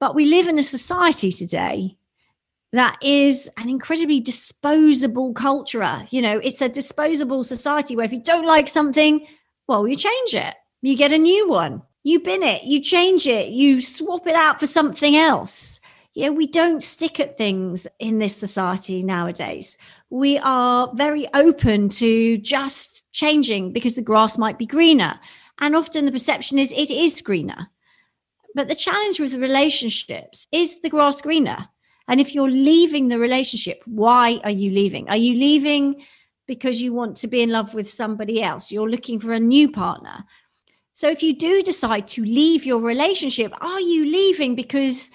But 0.00 0.14
we 0.14 0.24
live 0.24 0.48
in 0.48 0.58
a 0.58 0.62
society 0.62 1.30
today 1.30 1.96
that 2.72 2.96
is 3.02 3.50
an 3.56 3.68
incredibly 3.68 4.20
disposable 4.20 5.34
culture. 5.34 6.06
You 6.10 6.22
know, 6.22 6.38
it's 6.38 6.62
a 6.62 6.68
disposable 6.68 7.44
society 7.44 7.94
where 7.94 8.06
if 8.06 8.12
you 8.12 8.22
don't 8.22 8.46
like 8.46 8.68
something, 8.68 9.26
well, 9.68 9.86
you 9.86 9.94
change 9.94 10.34
it. 10.34 10.54
You 10.82 10.96
get 10.96 11.12
a 11.12 11.18
new 11.18 11.48
one. 11.48 11.82
You 12.02 12.20
bin 12.20 12.42
it, 12.42 12.64
you 12.64 12.80
change 12.80 13.26
it, 13.26 13.50
you 13.50 13.82
swap 13.82 14.26
it 14.26 14.34
out 14.34 14.58
for 14.58 14.66
something 14.66 15.16
else. 15.16 15.80
You 16.14 16.26
know, 16.26 16.32
we 16.32 16.46
don't 16.46 16.82
stick 16.82 17.20
at 17.20 17.36
things 17.36 17.86
in 17.98 18.18
this 18.18 18.34
society 18.34 19.02
nowadays. 19.02 19.76
We 20.08 20.38
are 20.38 20.90
very 20.94 21.28
open 21.34 21.90
to 21.90 22.38
just 22.38 23.02
changing 23.12 23.74
because 23.74 23.96
the 23.96 24.02
grass 24.02 24.38
might 24.38 24.58
be 24.58 24.64
greener. 24.64 25.20
And 25.58 25.76
often 25.76 26.06
the 26.06 26.12
perception 26.12 26.58
is 26.58 26.72
it 26.72 26.90
is 26.90 27.20
greener. 27.20 27.68
But 28.54 28.68
the 28.68 28.74
challenge 28.74 29.20
with 29.20 29.34
relationships 29.34 30.46
is 30.52 30.80
the 30.80 30.90
grass 30.90 31.22
greener? 31.22 31.68
And 32.08 32.20
if 32.20 32.34
you're 32.34 32.50
leaving 32.50 33.08
the 33.08 33.18
relationship, 33.18 33.82
why 33.86 34.40
are 34.42 34.50
you 34.50 34.70
leaving? 34.70 35.08
Are 35.08 35.16
you 35.16 35.34
leaving 35.34 36.02
because 36.48 36.82
you 36.82 36.92
want 36.92 37.16
to 37.18 37.28
be 37.28 37.42
in 37.42 37.50
love 37.50 37.74
with 37.74 37.88
somebody 37.88 38.42
else? 38.42 38.72
You're 38.72 38.90
looking 38.90 39.20
for 39.20 39.32
a 39.32 39.38
new 39.38 39.70
partner. 39.70 40.24
So 40.92 41.08
if 41.08 41.22
you 41.22 41.34
do 41.34 41.62
decide 41.62 42.08
to 42.08 42.24
leave 42.24 42.66
your 42.66 42.80
relationship, 42.80 43.52
are 43.62 43.80
you 43.80 44.04
leaving 44.04 44.56
because 44.56 45.10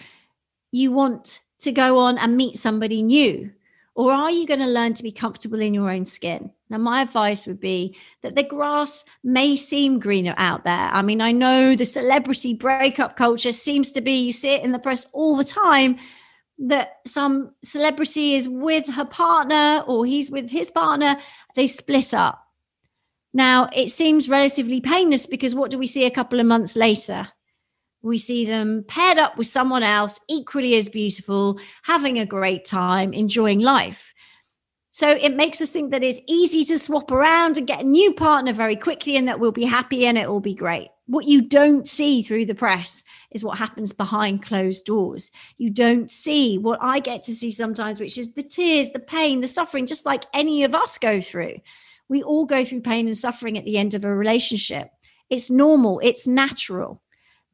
you 0.71 0.91
want 0.91 1.41
to 1.59 1.71
go 1.71 1.99
on 1.99 2.17
and 2.17 2.37
meet 2.37 2.57
somebody 2.57 3.03
new? 3.03 3.51
Or 3.93 4.11
are 4.11 4.31
you 4.31 4.47
going 4.47 4.61
to 4.61 4.67
learn 4.67 4.93
to 4.93 5.03
be 5.03 5.11
comfortable 5.11 5.59
in 5.59 5.73
your 5.73 5.89
own 5.91 6.05
skin? 6.05 6.51
Now, 6.69 6.77
my 6.79 7.01
advice 7.01 7.45
would 7.45 7.59
be 7.59 7.95
that 8.23 8.35
the 8.35 8.43
grass 8.43 9.05
may 9.23 9.55
seem 9.55 9.99
greener 9.99 10.33
out 10.37 10.63
there. 10.63 10.89
I 10.91 11.03
mean, 11.03 11.21
I 11.21 11.31
know 11.31 11.75
the 11.75 11.85
celebrity 11.85 12.55
breakup 12.55 13.15
culture 13.15 13.51
seems 13.51 13.91
to 13.91 14.01
be, 14.01 14.13
you 14.13 14.31
see 14.31 14.55
it 14.55 14.63
in 14.63 14.71
the 14.71 14.79
press 14.79 15.05
all 15.13 15.35
the 15.35 15.43
time, 15.43 15.97
that 16.57 16.99
some 17.05 17.51
celebrity 17.63 18.35
is 18.35 18.49
with 18.49 18.87
her 18.87 19.05
partner 19.05 19.83
or 19.85 20.05
he's 20.05 20.31
with 20.31 20.49
his 20.49 20.71
partner, 20.71 21.17
they 21.55 21.67
split 21.67 22.13
up. 22.13 22.41
Now, 23.31 23.69
it 23.75 23.91
seems 23.91 24.29
relatively 24.29 24.81
painless 24.81 25.27
because 25.27 25.53
what 25.53 25.69
do 25.69 25.77
we 25.77 25.87
see 25.87 26.05
a 26.05 26.11
couple 26.11 26.39
of 26.39 26.45
months 26.47 26.75
later? 26.75 27.27
We 28.01 28.17
see 28.17 28.45
them 28.45 28.85
paired 28.87 29.17
up 29.17 29.37
with 29.37 29.47
someone 29.47 29.83
else, 29.83 30.19
equally 30.29 30.75
as 30.75 30.89
beautiful, 30.89 31.59
having 31.83 32.17
a 32.17 32.25
great 32.25 32.63
time, 32.63 33.13
enjoying 33.13 33.59
life. 33.59 34.13
So 34.95 35.09
it 35.09 35.35
makes 35.35 35.59
us 35.59 35.71
think 35.71 35.91
that 35.91 36.05
it's 36.05 36.21
easy 36.25 36.63
to 36.63 36.79
swap 36.79 37.11
around 37.11 37.57
and 37.57 37.67
get 37.67 37.81
a 37.81 37.85
new 37.85 38.13
partner 38.13 38.53
very 38.53 38.77
quickly 38.77 39.17
and 39.17 39.27
that 39.27 39.41
we'll 39.41 39.51
be 39.51 39.65
happy 39.65 40.05
and 40.05 40.17
it 40.17 40.29
will 40.29 40.39
be 40.39 40.53
great. 40.53 40.87
What 41.07 41.25
you 41.25 41.41
don't 41.41 41.85
see 41.85 42.21
through 42.21 42.45
the 42.45 42.55
press 42.55 43.03
is 43.31 43.43
what 43.43 43.57
happens 43.57 43.91
behind 43.91 44.45
closed 44.45 44.85
doors. 44.85 45.31
You 45.57 45.69
don't 45.69 46.09
see 46.09 46.57
what 46.57 46.79
I 46.81 47.01
get 47.01 47.23
to 47.23 47.35
see 47.35 47.51
sometimes, 47.51 47.99
which 47.99 48.17
is 48.17 48.35
the 48.35 48.41
tears, 48.41 48.91
the 48.91 48.99
pain, 48.99 49.41
the 49.41 49.47
suffering, 49.47 49.85
just 49.85 50.05
like 50.05 50.23
any 50.33 50.63
of 50.63 50.73
us 50.73 50.97
go 50.97 51.19
through. 51.19 51.57
We 52.07 52.23
all 52.23 52.45
go 52.45 52.63
through 52.63 52.79
pain 52.79 53.07
and 53.07 53.17
suffering 53.17 53.57
at 53.57 53.65
the 53.65 53.77
end 53.77 53.95
of 53.95 54.05
a 54.05 54.15
relationship. 54.15 54.91
It's 55.29 55.51
normal, 55.51 55.99
it's 56.05 56.25
natural. 56.25 57.01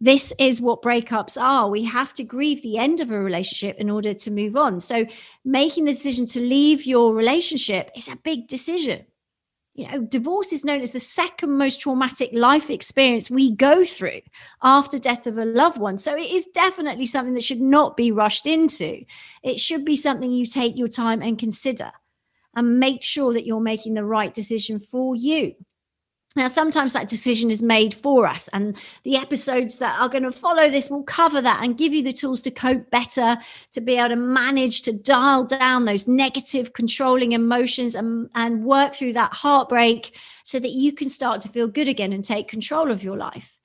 This 0.03 0.34
is 0.39 0.60
what 0.60 0.81
breakups 0.81 1.39
are. 1.39 1.70
We 1.70 1.84
have 1.84 2.12
to 2.13 2.24
grieve 2.24 2.63
the 2.63 2.79
end 2.79 3.01
of 3.01 3.12
a 3.12 3.20
relationship 3.20 3.77
in 3.77 3.88
order 3.88 4.15
to 4.15 4.31
move 4.31 4.58
on. 4.58 4.79
So, 4.79 5.05
making 5.46 5.86
the 5.86 5.93
decision 5.93 6.25
to 6.27 6.39
leave 6.39 6.88
your 6.88 7.13
relationship 7.13 7.91
is 7.96 8.08
a 8.08 8.15
big 8.15 8.48
decision. 8.48 9.05
You 9.75 9.88
know, 9.88 10.01
divorce 10.01 10.51
is 10.51 10.65
known 10.65 10.81
as 10.81 10.91
the 10.91 11.00
second 11.00 11.55
most 11.55 11.79
traumatic 11.79 12.31
life 12.34 12.72
experience 12.72 13.29
we 13.29 13.55
go 13.55 13.86
through 13.86 14.22
after 14.63 14.98
death 14.98 15.27
of 15.27 15.38
a 15.38 15.46
loved 15.46 15.79
one. 15.79 16.00
So 16.00 16.17
it 16.17 16.31
is 16.31 16.48
definitely 16.48 17.05
something 17.05 17.36
that 17.36 17.43
should 17.43 17.62
not 17.62 17.96
be 17.96 18.12
rushed 18.12 18.48
into. 18.48 19.05
It 19.43 19.60
should 19.60 19.86
be 19.86 19.96
something 19.96 20.31
you 20.31 20.48
take 20.48 20.77
your 20.77 20.89
time 20.89 21.22
and 21.22 21.38
consider 21.38 21.91
and 22.55 22.79
make 22.79 23.03
sure 23.03 23.34
that 23.34 23.46
you're 23.46 23.62
making 23.62 23.93
the 23.93 24.03
right 24.03 24.34
decision 24.34 24.79
for 24.79 25.15
you. 25.15 25.53
Now, 26.33 26.47
sometimes 26.47 26.93
that 26.93 27.09
decision 27.09 27.51
is 27.51 27.61
made 27.61 27.93
for 27.93 28.25
us, 28.25 28.47
and 28.53 28.77
the 29.03 29.17
episodes 29.17 29.75
that 29.77 30.00
are 30.00 30.07
going 30.07 30.23
to 30.23 30.31
follow 30.31 30.69
this 30.69 30.89
will 30.89 31.03
cover 31.03 31.41
that 31.41 31.61
and 31.61 31.77
give 31.77 31.93
you 31.93 32.01
the 32.01 32.13
tools 32.13 32.41
to 32.43 32.51
cope 32.51 32.89
better, 32.89 33.38
to 33.73 33.81
be 33.81 33.97
able 33.97 34.09
to 34.09 34.15
manage 34.15 34.81
to 34.83 34.93
dial 34.93 35.43
down 35.43 35.83
those 35.83 36.07
negative, 36.07 36.71
controlling 36.71 37.33
emotions 37.33 37.95
and, 37.95 38.29
and 38.33 38.63
work 38.63 38.95
through 38.95 39.11
that 39.13 39.33
heartbreak 39.33 40.17
so 40.43 40.57
that 40.57 40.71
you 40.71 40.93
can 40.93 41.09
start 41.09 41.41
to 41.41 41.50
feel 41.50 41.67
good 41.67 41.89
again 41.89 42.13
and 42.13 42.23
take 42.23 42.47
control 42.47 42.91
of 42.91 43.03
your 43.03 43.17
life. 43.17 43.57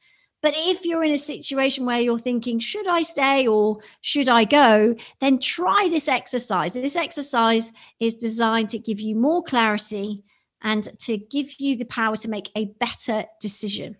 But 0.43 0.55
if 0.57 0.85
you're 0.85 1.05
in 1.05 1.13
a 1.13 1.19
situation 1.19 1.87
where 1.87 2.01
you're 2.01 2.19
thinking, 2.19 2.59
should 2.59 2.89
I 2.89 3.03
stay 3.03 3.47
or 3.47 3.79
should 4.01 4.29
I 4.29 4.45
go? 4.45 4.97
Then 5.21 5.39
try 5.39 5.89
this 5.89 6.09
exercise. 6.09 6.73
This 6.73 6.97
exercise 6.97 7.73
is 8.01 8.17
designed 8.17 8.71
to 8.71 8.79
give 8.79 8.99
you 8.99 9.15
more 9.15 9.43
clarity 9.45 10.25
and 10.67 10.89
to 10.99 11.17
give 11.17 11.61
you 11.61 11.77
the 11.77 11.85
power 11.85 12.17
to 12.17 12.29
make 12.29 12.51
a 12.57 12.67
better 12.81 13.25
decision. 13.41 13.97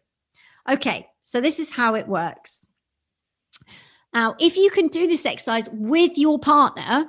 Okay, 0.69 1.07
so 1.23 1.41
this 1.41 1.61
is 1.61 1.71
how 1.71 1.95
it 1.95 2.09
works. 2.09 2.67
Now, 4.13 4.35
if 4.41 4.57
you 4.57 4.71
can 4.71 4.89
do 4.89 5.07
this 5.07 5.25
exercise 5.25 5.71
with 5.71 6.19
your 6.19 6.41
partner, 6.41 7.07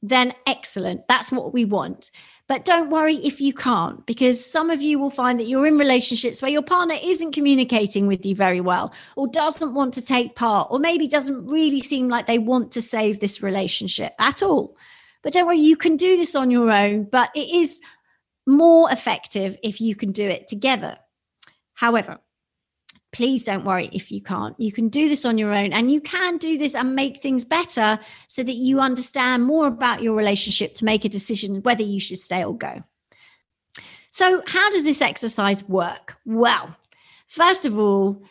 then 0.00 0.32
excellent. 0.46 1.06
That's 1.06 1.30
what 1.30 1.52
we 1.52 1.66
want. 1.66 2.10
But 2.48 2.64
don't 2.64 2.90
worry 2.90 3.16
if 3.16 3.40
you 3.42 3.52
can't, 3.52 4.04
because 4.06 4.44
some 4.44 4.70
of 4.70 4.80
you 4.80 4.98
will 4.98 5.10
find 5.10 5.38
that 5.38 5.48
you're 5.48 5.66
in 5.66 5.76
relationships 5.76 6.40
where 6.40 6.50
your 6.50 6.62
partner 6.62 6.96
isn't 7.04 7.32
communicating 7.32 8.06
with 8.06 8.24
you 8.24 8.34
very 8.34 8.60
well, 8.60 8.92
or 9.16 9.28
doesn't 9.28 9.74
want 9.74 9.92
to 9.94 10.02
take 10.02 10.34
part, 10.34 10.68
or 10.70 10.78
maybe 10.78 11.06
doesn't 11.06 11.46
really 11.46 11.80
seem 11.80 12.08
like 12.08 12.26
they 12.26 12.38
want 12.38 12.72
to 12.72 12.80
save 12.80 13.20
this 13.20 13.42
relationship 13.42 14.14
at 14.18 14.42
all. 14.42 14.76
But 15.22 15.34
don't 15.34 15.46
worry, 15.46 15.60
you 15.60 15.76
can 15.76 15.96
do 15.96 16.16
this 16.16 16.34
on 16.34 16.50
your 16.50 16.70
own, 16.70 17.04
but 17.04 17.30
it 17.34 17.54
is 17.54 17.80
more 18.46 18.90
effective 18.90 19.56
if 19.62 19.80
you 19.80 19.94
can 19.94 20.12
do 20.12 20.28
it 20.28 20.46
together. 20.46 20.98
However, 21.74 22.18
please 23.12 23.44
don't 23.44 23.64
worry 23.64 23.90
if 23.92 24.10
you 24.10 24.22
can't. 24.22 24.58
You 24.58 24.72
can 24.72 24.88
do 24.88 25.08
this 25.08 25.24
on 25.24 25.38
your 25.38 25.52
own 25.52 25.72
and 25.72 25.90
you 25.90 26.00
can 26.00 26.38
do 26.38 26.58
this 26.58 26.74
and 26.74 26.96
make 26.96 27.20
things 27.20 27.44
better 27.44 27.98
so 28.26 28.42
that 28.42 28.54
you 28.54 28.80
understand 28.80 29.44
more 29.44 29.66
about 29.66 30.02
your 30.02 30.14
relationship 30.14 30.74
to 30.74 30.84
make 30.84 31.04
a 31.04 31.08
decision 31.08 31.62
whether 31.62 31.82
you 31.82 32.00
should 32.00 32.18
stay 32.18 32.44
or 32.44 32.56
go. 32.56 32.82
So, 34.10 34.42
how 34.46 34.70
does 34.70 34.84
this 34.84 35.00
exercise 35.00 35.66
work? 35.66 36.16
Well, 36.26 36.76
first 37.28 37.64
of 37.64 37.78
all, 37.78 38.22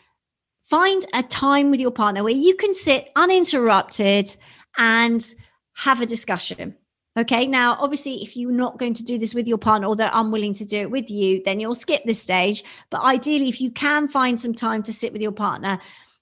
find 0.64 1.04
a 1.12 1.22
time 1.22 1.70
with 1.70 1.80
your 1.80 1.90
partner 1.90 2.22
where 2.22 2.32
you 2.32 2.54
can 2.54 2.72
sit 2.72 3.10
uninterrupted 3.16 4.36
and 4.78 5.34
have 5.74 6.00
a 6.00 6.06
discussion. 6.06 6.76
Okay. 7.16 7.46
Now, 7.46 7.76
obviously, 7.78 8.22
if 8.22 8.36
you're 8.36 8.52
not 8.52 8.78
going 8.78 8.94
to 8.94 9.04
do 9.04 9.18
this 9.18 9.34
with 9.34 9.46
your 9.46 9.58
partner 9.58 9.86
or 9.86 9.96
they're 9.96 10.10
unwilling 10.12 10.54
to 10.54 10.64
do 10.64 10.80
it 10.80 10.90
with 10.90 11.10
you, 11.10 11.42
then 11.44 11.60
you'll 11.60 11.74
skip 11.74 12.02
this 12.04 12.20
stage. 12.20 12.64
But 12.88 13.02
ideally, 13.02 13.48
if 13.48 13.60
you 13.60 13.70
can 13.70 14.08
find 14.08 14.40
some 14.40 14.54
time 14.54 14.82
to 14.84 14.92
sit 14.94 15.12
with 15.12 15.20
your 15.20 15.32
partner, 15.32 15.78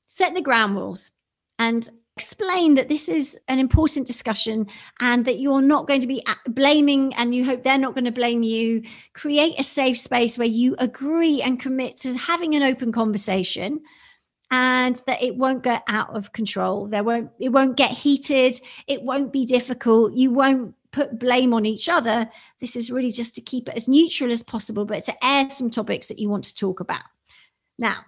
set 0.06 0.35
the 0.35 0.42
ground 0.42 0.75
rules 0.75 1.12
and 1.61 1.88
explain 2.16 2.75
that 2.75 2.88
this 2.88 3.09
is 3.09 3.38
an 3.47 3.61
important 3.61 4.06
discussion 4.06 4.66
and 5.00 5.25
that 5.26 5.38
you're 5.38 5.62
not 5.62 5.87
going 5.87 6.00
to 6.00 6.09
be 6.09 6.23
blaming 6.49 7.14
and 7.14 7.35
you 7.35 7.44
hope 7.44 7.62
they're 7.62 7.78
not 7.78 7.94
going 7.94 8.04
to 8.04 8.11
blame 8.11 8.42
you. 8.42 8.82
Create 9.14 9.59
a 9.61 9.62
safe 9.62 9.97
space 9.97 10.37
where 10.37 10.49
you 10.49 10.75
agree 10.80 11.40
and 11.40 11.61
commit 11.61 11.97
to 11.99 12.14
having 12.14 12.56
an 12.56 12.64
open 12.64 12.90
conversation 12.90 13.80
and 14.50 15.00
that 15.06 15.23
it 15.23 15.37
won't 15.37 15.62
get 15.62 15.82
out 15.87 16.14
of 16.14 16.32
control 16.32 16.87
there 16.88 17.04
won't 17.04 17.30
it 17.38 17.50
won't 17.50 17.76
get 17.76 17.92
heated 17.92 18.61
it 18.88 19.00
won't 19.00 19.32
be 19.32 19.44
difficult 19.44 20.12
you 20.12 20.32
won't 20.32 20.75
put 20.92 21.18
blame 21.18 21.54
on 21.54 21.66
each 21.66 21.88
other. 21.88 22.28
This 22.61 22.76
is 22.76 22.90
really 22.90 23.11
just 23.11 23.35
to 23.37 23.40
keep 23.40 23.68
it 23.68 23.76
as 23.76 23.88
neutral 23.88 24.30
as 24.30 24.42
possible, 24.42 24.85
but 24.85 25.04
to 25.04 25.25
air 25.25 25.49
some 25.50 25.70
topics 25.70 26.09
that 26.09 26.18
you 26.18 26.28
want 26.28 26.44
to 26.44 26.54
talk 26.54 26.80
about. 26.80 27.02
Now, 27.78 27.99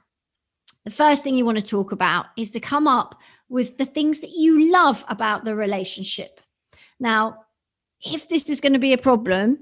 the 0.84 0.90
first 0.90 1.22
thing 1.22 1.36
you 1.36 1.44
want 1.44 1.58
to 1.58 1.64
talk 1.64 1.92
about 1.92 2.26
is 2.36 2.50
to 2.52 2.60
come 2.60 2.88
up 2.88 3.20
with 3.48 3.78
the 3.78 3.84
things 3.84 4.20
that 4.20 4.30
you 4.30 4.70
love 4.72 5.04
about 5.08 5.44
the 5.44 5.54
relationship. 5.54 6.40
Now, 6.98 7.44
if 8.04 8.28
this 8.28 8.50
is 8.50 8.60
going 8.60 8.72
to 8.72 8.78
be 8.78 8.92
a 8.92 8.98
problem, 8.98 9.60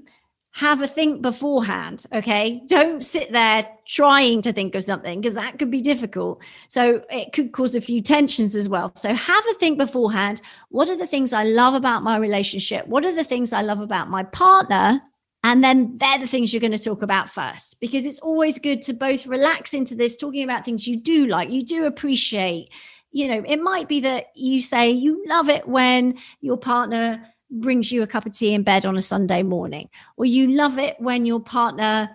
have 0.53 0.81
a 0.81 0.87
think 0.87 1.21
beforehand. 1.21 2.05
Okay. 2.13 2.61
Don't 2.67 3.01
sit 3.01 3.31
there 3.31 3.67
trying 3.87 4.41
to 4.41 4.51
think 4.51 4.75
of 4.75 4.83
something 4.83 5.21
because 5.21 5.35
that 5.35 5.57
could 5.57 5.71
be 5.71 5.81
difficult. 5.81 6.43
So 6.67 7.03
it 7.09 7.31
could 7.31 7.53
cause 7.53 7.75
a 7.75 7.81
few 7.81 8.01
tensions 8.01 8.55
as 8.55 8.67
well. 8.67 8.91
So 8.95 9.13
have 9.13 9.45
a 9.49 9.53
think 9.55 9.77
beforehand. 9.77 10.41
What 10.69 10.89
are 10.89 10.97
the 10.97 11.07
things 11.07 11.31
I 11.31 11.45
love 11.45 11.73
about 11.73 12.03
my 12.03 12.17
relationship? 12.17 12.85
What 12.87 13.05
are 13.05 13.15
the 13.15 13.23
things 13.23 13.53
I 13.53 13.61
love 13.61 13.79
about 13.79 14.09
my 14.09 14.23
partner? 14.23 15.01
And 15.43 15.63
then 15.63 15.97
they're 15.97 16.19
the 16.19 16.27
things 16.27 16.53
you're 16.53 16.59
going 16.59 16.71
to 16.71 16.77
talk 16.77 17.01
about 17.01 17.29
first 17.29 17.79
because 17.79 18.05
it's 18.05 18.19
always 18.19 18.59
good 18.59 18.81
to 18.83 18.93
both 18.93 19.25
relax 19.25 19.73
into 19.73 19.95
this, 19.95 20.17
talking 20.17 20.43
about 20.43 20.65
things 20.65 20.87
you 20.87 20.97
do 20.97 21.27
like, 21.27 21.49
you 21.49 21.65
do 21.65 21.85
appreciate. 21.85 22.69
You 23.11 23.27
know, 23.27 23.43
it 23.47 23.57
might 23.57 23.87
be 23.87 24.01
that 24.01 24.27
you 24.35 24.61
say 24.61 24.91
you 24.91 25.25
love 25.27 25.49
it 25.49 25.67
when 25.67 26.17
your 26.41 26.57
partner 26.57 27.25
brings 27.51 27.91
you 27.91 28.01
a 28.01 28.07
cup 28.07 28.25
of 28.25 28.35
tea 28.35 28.53
in 28.53 28.63
bed 28.63 28.85
on 28.85 28.95
a 28.95 29.01
Sunday 29.01 29.43
morning, 29.43 29.89
or 30.17 30.25
you 30.25 30.47
love 30.47 30.79
it 30.79 30.95
when 30.99 31.25
your 31.25 31.39
partner 31.39 32.09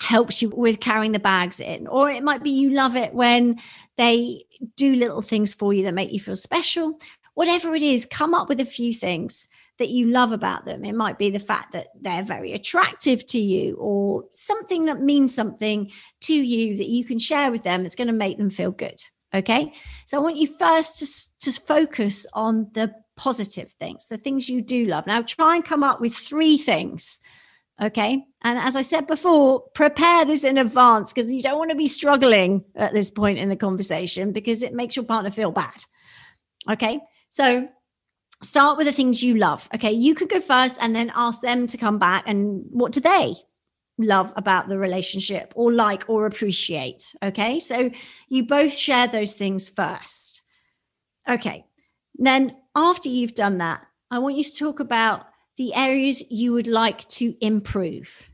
helps 0.00 0.42
you 0.42 0.50
with 0.50 0.80
carrying 0.80 1.12
the 1.12 1.18
bags 1.18 1.60
in, 1.60 1.86
or 1.86 2.10
it 2.10 2.22
might 2.22 2.42
be 2.42 2.50
you 2.50 2.70
love 2.70 2.96
it 2.96 3.14
when 3.14 3.58
they 3.96 4.44
do 4.76 4.94
little 4.94 5.22
things 5.22 5.54
for 5.54 5.72
you 5.72 5.82
that 5.84 5.94
make 5.94 6.12
you 6.12 6.20
feel 6.20 6.36
special. 6.36 6.98
Whatever 7.34 7.74
it 7.74 7.82
is, 7.82 8.06
come 8.06 8.34
up 8.34 8.48
with 8.48 8.60
a 8.60 8.64
few 8.64 8.94
things 8.94 9.48
that 9.78 9.90
you 9.90 10.06
love 10.06 10.32
about 10.32 10.64
them. 10.64 10.84
It 10.84 10.94
might 10.94 11.18
be 11.18 11.30
the 11.30 11.38
fact 11.38 11.72
that 11.72 11.88
they're 12.00 12.22
very 12.22 12.52
attractive 12.52 13.26
to 13.26 13.38
you 13.38 13.76
or 13.76 14.24
something 14.32 14.86
that 14.86 15.02
means 15.02 15.34
something 15.34 15.90
to 16.22 16.34
you 16.34 16.76
that 16.76 16.88
you 16.88 17.04
can 17.04 17.18
share 17.18 17.50
with 17.50 17.62
them 17.62 17.82
that's 17.82 17.94
going 17.94 18.06
to 18.06 18.14
make 18.14 18.38
them 18.38 18.48
feel 18.48 18.70
good. 18.70 19.02
Okay. 19.34 19.74
So 20.06 20.16
I 20.16 20.22
want 20.22 20.36
you 20.36 20.46
first 20.46 20.98
to, 21.40 21.50
to 21.50 21.60
focus 21.60 22.26
on 22.32 22.70
the 22.72 22.94
positive 23.16 23.72
things, 23.72 24.06
the 24.06 24.18
things 24.18 24.48
you 24.48 24.62
do 24.62 24.86
love. 24.86 25.06
Now 25.06 25.22
try 25.22 25.56
and 25.56 25.64
come 25.64 25.82
up 25.82 26.00
with 26.00 26.14
three 26.14 26.58
things. 26.58 27.18
Okay. 27.80 28.24
And 28.42 28.58
as 28.58 28.74
I 28.74 28.80
said 28.80 29.06
before, 29.06 29.60
prepare 29.74 30.24
this 30.24 30.44
in 30.44 30.56
advance 30.56 31.12
because 31.12 31.30
you 31.30 31.42
don't 31.42 31.58
want 31.58 31.70
to 31.70 31.76
be 31.76 31.86
struggling 31.86 32.64
at 32.74 32.94
this 32.94 33.10
point 33.10 33.38
in 33.38 33.50
the 33.50 33.56
conversation 33.56 34.32
because 34.32 34.62
it 34.62 34.72
makes 34.72 34.96
your 34.96 35.04
partner 35.04 35.30
feel 35.30 35.50
bad. 35.50 35.84
Okay. 36.70 37.00
So 37.28 37.68
start 38.42 38.78
with 38.78 38.86
the 38.86 38.92
things 38.92 39.22
you 39.22 39.36
love. 39.36 39.68
Okay. 39.74 39.92
You 39.92 40.14
could 40.14 40.30
go 40.30 40.40
first 40.40 40.78
and 40.80 40.96
then 40.96 41.12
ask 41.14 41.42
them 41.42 41.66
to 41.66 41.76
come 41.76 41.98
back 41.98 42.24
and 42.26 42.64
what 42.70 42.92
do 42.92 43.00
they 43.00 43.34
love 43.98 44.32
about 44.36 44.68
the 44.68 44.78
relationship 44.78 45.52
or 45.54 45.70
like 45.70 46.04
or 46.08 46.24
appreciate? 46.24 47.14
Okay. 47.22 47.60
So 47.60 47.90
you 48.28 48.46
both 48.46 48.72
share 48.72 49.06
those 49.06 49.34
things 49.34 49.68
first. 49.68 50.40
Okay. 51.28 51.66
Then 52.14 52.56
after 52.76 53.08
you've 53.08 53.34
done 53.34 53.58
that, 53.58 53.84
I 54.10 54.18
want 54.18 54.36
you 54.36 54.44
to 54.44 54.56
talk 54.56 54.78
about 54.78 55.26
the 55.56 55.74
areas 55.74 56.30
you 56.30 56.52
would 56.52 56.66
like 56.66 57.08
to 57.08 57.34
improve. 57.40 58.28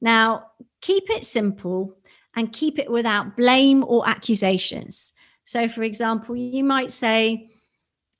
Now, 0.00 0.46
keep 0.82 1.08
it 1.08 1.24
simple 1.24 1.96
and 2.36 2.52
keep 2.52 2.78
it 2.78 2.90
without 2.90 3.36
blame 3.36 3.84
or 3.84 4.06
accusations. 4.08 5.12
So, 5.44 5.68
for 5.68 5.84
example, 5.84 6.34
you 6.34 6.64
might 6.64 6.90
say, 6.90 7.48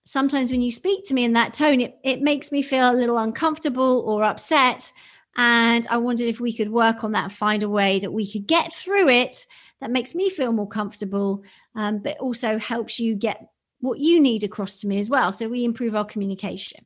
sometimes 0.04 0.50
when 0.50 0.62
you 0.62 0.70
speak 0.70 1.04
to 1.08 1.14
me 1.14 1.24
in 1.24 1.32
that 1.32 1.52
tone, 1.54 1.80
it, 1.80 1.98
it 2.04 2.22
makes 2.22 2.52
me 2.52 2.62
feel 2.62 2.92
a 2.92 2.94
little 2.94 3.18
uncomfortable 3.18 4.04
or 4.06 4.22
upset. 4.22 4.92
And 5.36 5.86
I 5.88 5.96
wondered 5.96 6.28
if 6.28 6.38
we 6.38 6.52
could 6.52 6.70
work 6.70 7.02
on 7.02 7.12
that 7.12 7.24
and 7.24 7.32
find 7.32 7.64
a 7.64 7.68
way 7.68 7.98
that 7.98 8.12
we 8.12 8.30
could 8.30 8.46
get 8.46 8.72
through 8.72 9.08
it 9.08 9.46
that 9.80 9.90
makes 9.90 10.14
me 10.14 10.30
feel 10.30 10.52
more 10.52 10.68
comfortable, 10.68 11.42
um, 11.74 11.98
but 11.98 12.18
also 12.18 12.58
helps 12.58 13.00
you 13.00 13.16
get 13.16 13.48
what 13.84 14.00
you 14.00 14.20
need 14.20 14.42
across 14.42 14.80
to 14.80 14.88
me 14.88 14.98
as 14.98 15.10
well. 15.10 15.30
So 15.30 15.48
we 15.48 15.64
improve 15.64 15.94
our 15.94 16.04
communication. 16.04 16.84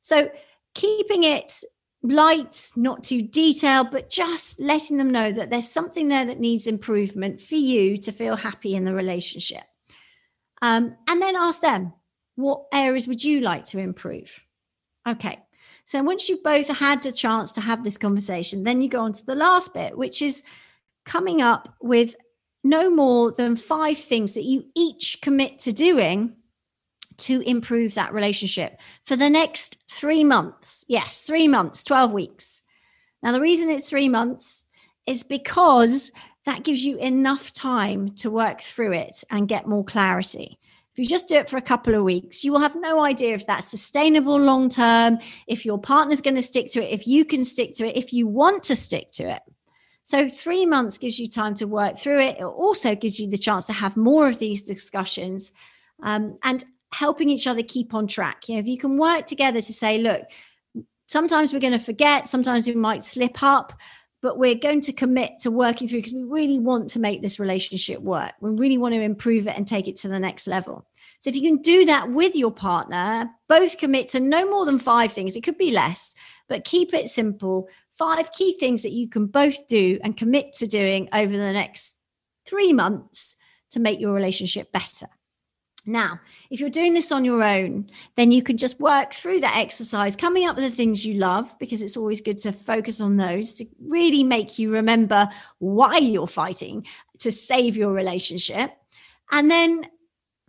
So 0.00 0.30
keeping 0.74 1.24
it 1.24 1.52
light, 2.02 2.70
not 2.76 3.02
too 3.02 3.22
detailed, 3.22 3.90
but 3.90 4.10
just 4.10 4.60
letting 4.60 4.98
them 4.98 5.10
know 5.10 5.32
that 5.32 5.50
there's 5.50 5.70
something 5.70 6.08
there 6.08 6.26
that 6.26 6.38
needs 6.38 6.66
improvement 6.66 7.40
for 7.40 7.54
you 7.54 7.96
to 7.98 8.12
feel 8.12 8.36
happy 8.36 8.76
in 8.76 8.84
the 8.84 8.92
relationship. 8.92 9.64
Um, 10.60 10.96
and 11.08 11.20
then 11.20 11.34
ask 11.34 11.60
them, 11.62 11.92
what 12.36 12.64
areas 12.72 13.08
would 13.08 13.24
you 13.24 13.40
like 13.40 13.64
to 13.64 13.78
improve? 13.78 14.40
Okay. 15.06 15.40
So 15.84 16.02
once 16.02 16.28
you've 16.28 16.42
both 16.42 16.68
had 16.68 17.04
a 17.06 17.12
chance 17.12 17.52
to 17.52 17.60
have 17.60 17.84
this 17.84 17.98
conversation, 17.98 18.64
then 18.64 18.80
you 18.80 18.88
go 18.88 19.00
on 19.00 19.12
to 19.12 19.24
the 19.24 19.34
last 19.34 19.74
bit, 19.74 19.96
which 19.96 20.22
is 20.22 20.42
coming 21.04 21.42
up 21.42 21.74
with 21.80 22.16
no 22.62 22.88
more 22.88 23.30
than 23.30 23.56
five 23.56 23.98
things 23.98 24.34
that 24.34 24.44
you 24.44 24.64
each 24.74 25.18
commit 25.22 25.58
to 25.60 25.72
doing 25.72 26.34
to 27.18 27.40
improve 27.42 27.94
that 27.94 28.12
relationship 28.12 28.78
for 29.04 29.16
the 29.16 29.30
next 29.30 29.82
three 29.90 30.24
months. 30.24 30.84
Yes, 30.88 31.22
three 31.22 31.48
months, 31.48 31.84
12 31.84 32.12
weeks. 32.12 32.62
Now, 33.22 33.32
the 33.32 33.40
reason 33.40 33.70
it's 33.70 33.88
three 33.88 34.08
months 34.08 34.66
is 35.06 35.22
because 35.22 36.12
that 36.46 36.62
gives 36.62 36.84
you 36.84 36.98
enough 36.98 37.52
time 37.52 38.14
to 38.16 38.30
work 38.30 38.60
through 38.60 38.92
it 38.92 39.24
and 39.30 39.48
get 39.48 39.66
more 39.66 39.84
clarity. 39.84 40.58
If 40.92 40.98
you 40.98 41.06
just 41.06 41.26
do 41.26 41.34
it 41.36 41.48
for 41.48 41.56
a 41.56 41.62
couple 41.62 41.94
of 41.94 42.04
weeks, 42.04 42.44
you 42.44 42.52
will 42.52 42.60
have 42.60 42.76
no 42.76 43.02
idea 43.04 43.34
if 43.34 43.46
that's 43.46 43.66
sustainable 43.66 44.38
long 44.38 44.68
term, 44.68 45.18
if 45.48 45.66
your 45.66 45.78
partner's 45.78 46.20
going 46.20 46.36
to 46.36 46.42
stick 46.42 46.70
to 46.72 46.84
it, 46.84 46.92
if 46.92 47.06
you 47.06 47.24
can 47.24 47.44
stick 47.44 47.74
to 47.76 47.86
it, 47.88 47.96
if 47.96 48.12
you 48.12 48.28
want 48.28 48.62
to 48.64 48.76
stick 48.76 49.10
to 49.12 49.28
it. 49.28 49.42
So, 50.04 50.28
three 50.28 50.66
months 50.66 50.98
gives 50.98 51.18
you 51.18 51.28
time 51.28 51.54
to 51.56 51.66
work 51.66 51.98
through 51.98 52.20
it. 52.20 52.36
It 52.38 52.44
also 52.44 52.94
gives 52.94 53.18
you 53.18 53.28
the 53.28 53.38
chance 53.38 53.66
to 53.66 53.72
have 53.72 53.96
more 53.96 54.28
of 54.28 54.38
these 54.38 54.62
discussions 54.62 55.50
um, 56.02 56.38
and 56.44 56.62
helping 56.94 57.28
each 57.28 57.46
other 57.46 57.62
keep 57.62 57.92
on 57.92 58.06
track. 58.06 58.48
You 58.48 58.54
know, 58.54 58.60
if 58.60 58.66
you 58.66 58.78
can 58.78 58.96
work 58.96 59.26
together 59.26 59.60
to 59.60 59.72
say, 59.72 59.98
look, 59.98 60.22
sometimes 61.08 61.52
we're 61.52 61.60
going 61.60 61.72
to 61.72 61.78
forget, 61.78 62.28
sometimes 62.28 62.66
we 62.66 62.74
might 62.74 63.02
slip 63.02 63.42
up, 63.42 63.72
but 64.22 64.38
we're 64.38 64.54
going 64.54 64.80
to 64.80 64.92
commit 64.92 65.32
to 65.40 65.50
working 65.50 65.86
through 65.86 65.98
because 65.98 66.14
we 66.14 66.22
really 66.22 66.58
want 66.58 66.88
to 66.90 66.98
make 66.98 67.20
this 67.20 67.38
relationship 67.38 68.00
work. 68.00 68.32
We 68.40 68.50
really 68.50 68.78
want 68.78 68.94
to 68.94 69.00
improve 69.00 69.46
it 69.46 69.56
and 69.56 69.66
take 69.66 69.88
it 69.88 69.96
to 69.96 70.08
the 70.08 70.18
next 70.18 70.46
level. 70.46 70.86
So 71.18 71.30
if 71.30 71.36
you 71.36 71.42
can 71.42 71.58
do 71.58 71.84
that 71.86 72.10
with 72.10 72.36
your 72.36 72.52
partner, 72.52 73.30
both 73.48 73.76
commit 73.78 74.08
to 74.08 74.20
no 74.20 74.48
more 74.48 74.64
than 74.64 74.78
five 74.78 75.12
things. 75.12 75.36
It 75.36 75.42
could 75.42 75.58
be 75.58 75.72
less, 75.72 76.14
but 76.48 76.64
keep 76.64 76.94
it 76.94 77.08
simple. 77.08 77.68
Five 77.98 78.32
key 78.32 78.56
things 78.58 78.82
that 78.82 78.92
you 78.92 79.08
can 79.08 79.26
both 79.26 79.66
do 79.68 79.98
and 80.02 80.16
commit 80.16 80.52
to 80.54 80.66
doing 80.66 81.08
over 81.12 81.36
the 81.36 81.52
next 81.52 81.96
three 82.46 82.72
months 82.72 83.36
to 83.70 83.80
make 83.80 84.00
your 84.00 84.12
relationship 84.12 84.70
better. 84.72 85.08
Now, 85.86 86.18
if 86.50 86.60
you're 86.60 86.70
doing 86.70 86.94
this 86.94 87.12
on 87.12 87.24
your 87.24 87.42
own, 87.42 87.90
then 88.16 88.32
you 88.32 88.42
can 88.42 88.56
just 88.56 88.80
work 88.80 89.12
through 89.12 89.40
that 89.40 89.56
exercise, 89.56 90.16
coming 90.16 90.46
up 90.46 90.56
with 90.56 90.64
the 90.64 90.74
things 90.74 91.04
you 91.04 91.14
love, 91.14 91.54
because 91.58 91.82
it's 91.82 91.96
always 91.96 92.22
good 92.22 92.38
to 92.38 92.52
focus 92.52 93.00
on 93.00 93.16
those 93.16 93.54
to 93.54 93.66
really 93.86 94.24
make 94.24 94.58
you 94.58 94.72
remember 94.72 95.28
why 95.58 95.98
you're 95.98 96.26
fighting 96.26 96.86
to 97.18 97.30
save 97.30 97.76
your 97.76 97.92
relationship. 97.92 98.70
And 99.30 99.50
then 99.50 99.86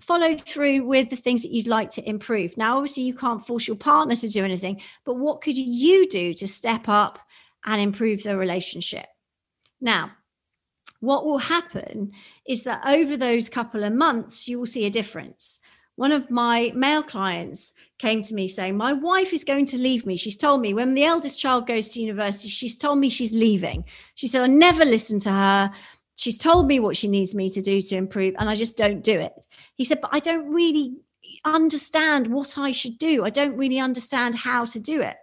follow 0.01 0.35
through 0.35 0.83
with 0.85 1.09
the 1.09 1.15
things 1.15 1.41
that 1.41 1.51
you'd 1.51 1.67
like 1.67 1.89
to 1.89 2.07
improve. 2.07 2.55
Now, 2.57 2.77
obviously, 2.77 3.03
you 3.03 3.13
can't 3.13 3.45
force 3.45 3.67
your 3.67 3.77
partner 3.77 4.15
to 4.15 4.27
do 4.27 4.43
anything, 4.43 4.81
but 5.05 5.15
what 5.15 5.41
could 5.41 5.57
you 5.57 6.07
do 6.07 6.33
to 6.33 6.47
step 6.47 6.87
up 6.87 7.19
and 7.65 7.81
improve 7.81 8.23
the 8.23 8.37
relationship? 8.37 9.07
Now, 9.81 10.11
what 11.05 11.25
will 11.25 11.37
happen 11.37 12.11
is 12.47 12.63
that 12.63 12.85
over 12.85 13.15
those 13.15 13.49
couple 13.49 13.83
of 13.83 13.93
months, 13.93 14.47
you 14.47 14.59
will 14.59 14.65
see 14.65 14.85
a 14.85 14.89
difference. 14.89 15.59
One 15.95 16.11
of 16.11 16.29
my 16.29 16.73
male 16.75 17.03
clients 17.03 17.73
came 17.99 18.21
to 18.23 18.33
me 18.33 18.49
saying, 18.49 18.75
My 18.75 18.91
wife 18.91 19.31
is 19.31 19.45
going 19.45 19.65
to 19.67 19.77
leave 19.77 20.05
me. 20.05 20.17
She's 20.17 20.35
told 20.35 20.59
me 20.61 20.73
when 20.73 20.93
the 20.93 21.05
eldest 21.05 21.39
child 21.39 21.67
goes 21.67 21.89
to 21.89 22.01
university, 22.01 22.49
she's 22.49 22.77
told 22.77 22.99
me 22.99 23.09
she's 23.09 23.33
leaving. 23.33 23.85
She 24.15 24.27
said, 24.27 24.41
I 24.41 24.47
never 24.47 24.83
listen 24.83 25.19
to 25.21 25.31
her. 25.31 25.71
She's 26.15 26.37
told 26.37 26.67
me 26.67 26.79
what 26.79 26.97
she 26.97 27.07
needs 27.07 27.33
me 27.33 27.49
to 27.49 27.61
do 27.61 27.81
to 27.81 27.95
improve, 27.95 28.35
and 28.37 28.49
I 28.49 28.55
just 28.55 28.77
don't 28.77 29.03
do 29.03 29.19
it. 29.19 29.33
He 29.75 29.85
said, 29.85 30.01
But 30.01 30.13
I 30.13 30.19
don't 30.19 30.53
really 30.53 30.97
understand 31.45 32.27
what 32.27 32.57
I 32.57 32.71
should 32.73 32.97
do. 32.97 33.23
I 33.23 33.29
don't 33.29 33.55
really 33.55 33.79
understand 33.79 34.35
how 34.35 34.65
to 34.65 34.79
do 34.79 35.01
it. 35.01 35.17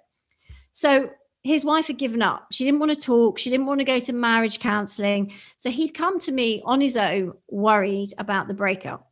So 0.73 1.11
his 1.43 1.65
wife 1.65 1.89
had 1.89 1.99
given 1.99 2.23
up. 2.23 2.47
She 2.53 2.65
didn't 2.65 2.81
want 2.81 2.95
to 2.95 3.01
talk. 3.01 3.39
She 3.39 3.51
didn't 3.51 3.67
want 3.67 3.81
to 3.81 3.85
go 3.85 3.99
to 3.99 4.13
marriage 4.13 4.61
counseling. 4.61 5.33
So 5.57 5.71
he'd 5.71 5.95
come 5.95 6.19
to 6.21 6.33
me 6.33 6.63
on 6.65 6.81
his 6.81 6.97
own, 6.97 7.35
worried 7.49 8.15
about 8.19 8.49
the 8.49 8.55
breakup. 8.55 9.11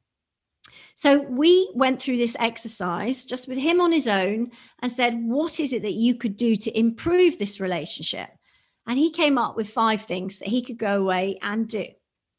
So 0.95 1.23
we 1.23 1.71
went 1.75 2.01
through 2.01 2.19
this 2.19 2.37
exercise 2.39 3.25
just 3.25 3.49
with 3.49 3.59
him 3.59 3.81
on 3.81 3.91
his 3.91 4.07
own 4.07 4.53
and 4.81 4.93
said, 4.93 5.15
What 5.25 5.59
is 5.59 5.73
it 5.73 5.83
that 5.83 5.95
you 5.95 6.15
could 6.15 6.37
do 6.37 6.55
to 6.57 6.79
improve 6.79 7.39
this 7.39 7.59
relationship? 7.59 8.29
And 8.87 8.99
he 8.99 9.11
came 9.11 9.39
up 9.39 9.57
with 9.57 9.69
five 9.69 10.03
things 10.03 10.39
that 10.39 10.49
he 10.49 10.63
could 10.63 10.79
go 10.79 11.01
away 11.01 11.39
and 11.43 11.69
do. 11.69 11.87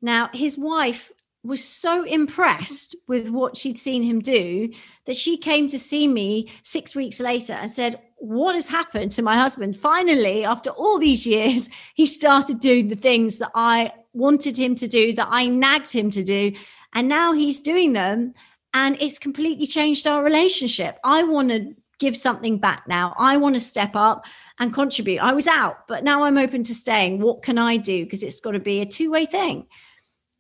Now, 0.02 0.30
his 0.34 0.58
wife 0.58 1.12
was 1.44 1.64
so 1.64 2.04
impressed 2.04 2.96
with 3.08 3.30
what 3.30 3.58
she'd 3.58 3.78
seen 3.78 4.04
him 4.04 4.20
do 4.20 4.72
that 5.06 5.16
she 5.16 5.38
came 5.38 5.68
to 5.68 5.80
see 5.80 6.08
me 6.08 6.52
six 6.62 6.96
weeks 6.96 7.20
later 7.20 7.54
and 7.54 7.72
said, 7.72 8.00
What 8.22 8.56
has 8.56 8.68
happened 8.68 9.12
to 9.14 9.22
my 9.22 9.36
husband? 9.36 9.78
Finally, 9.78 10.46
after 10.46 10.70
all 10.70 11.00
these 11.00 11.26
years, 11.26 11.70
he 11.94 12.06
started 12.06 12.60
doing 12.60 12.88
the 12.88 12.96
things 12.96 13.40
that 13.40 13.52
I 13.56 13.92
wanted 14.14 14.58
him 14.58 14.76
to 14.76 14.88
do, 14.88 15.14
that 15.14 15.28
I 15.30 15.48
nagged 15.48 15.92
him 15.92 16.10
to 16.12 16.24
do. 16.24 16.54
And 16.94 17.08
now 17.08 17.34
he's 17.34 17.60
doing 17.60 17.94
them. 17.94 18.34
And 18.74 19.02
it's 19.02 19.20
completely 19.20 19.68
changed 19.68 20.08
our 20.08 20.24
relationship. 20.24 20.98
I 21.04 21.24
want 21.24 21.50
to 21.50 21.76
give 22.00 22.16
something 22.16 22.58
back 22.58 22.88
now. 22.88 23.14
I 23.18 23.38
want 23.38 23.56
to 23.56 23.62
step 23.62 23.96
up 23.96 24.26
and 24.60 24.74
contribute. 24.74 25.20
I 25.20 25.34
was 25.34 25.46
out, 25.46 25.88
but 25.88 26.04
now 26.04 26.24
I'm 26.24 26.38
open 26.38 26.64
to 26.64 26.74
staying. 26.74 27.20
What 27.20 27.44
can 27.44 27.58
I 27.58 27.78
do? 27.78 28.06
Because 28.06 28.24
it's 28.24 28.40
got 28.40 28.52
to 28.52 28.60
be 28.60 28.82
a 28.82 28.86
two 28.86 29.12
way 29.12 29.26
thing 29.26 29.68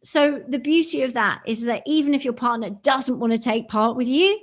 so 0.03 0.41
the 0.47 0.59
beauty 0.59 1.03
of 1.03 1.13
that 1.13 1.41
is 1.45 1.63
that 1.63 1.83
even 1.85 2.13
if 2.13 2.23
your 2.23 2.33
partner 2.33 2.69
doesn't 2.69 3.19
want 3.19 3.33
to 3.33 3.41
take 3.41 3.67
part 3.67 3.95
with 3.95 4.07
you 4.07 4.39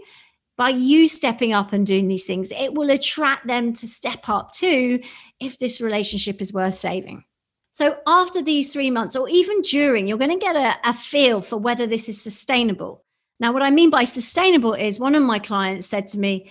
by 0.59 0.71
you 0.71 1.07
stepping 1.07 1.53
up 1.53 1.73
and 1.73 1.87
doing 1.87 2.09
these 2.09 2.27
things, 2.27 2.51
it 2.51 2.75
will 2.75 2.91
attract 2.91 3.47
them 3.47 3.73
to 3.73 3.87
step 3.87 4.29
up 4.29 4.53
too 4.53 5.01
if 5.41 5.57
this 5.57 5.81
relationship 5.81 6.43
is 6.43 6.53
worth 6.53 6.77
saving. 6.77 7.25
So, 7.71 7.97
after 8.09 8.43
these 8.43 8.73
three 8.73 8.91
months, 8.91 9.15
or 9.15 9.29
even 9.29 9.63
during, 9.63 10.09
you're 10.09 10.19
going 10.19 10.37
to 10.37 10.37
get 10.37 10.57
a, 10.57 10.77
a, 10.89 10.93
feel 10.93 11.43
for 11.43 11.57
whether 11.57 11.87
this 11.87 12.09
is 12.09 12.21
sustainable. 12.21 13.05
Now, 13.39 13.53
what 13.53 13.63
I 13.63 13.71
mean 13.71 13.89
by 13.89 14.03
sustainable 14.03 14.75
is 14.75 14.99
one 14.99 15.15
of 15.15 15.23
my 15.23 15.39
clients 15.39 15.87
said 15.87 16.09
to 16.09 16.19
me, 16.19 16.51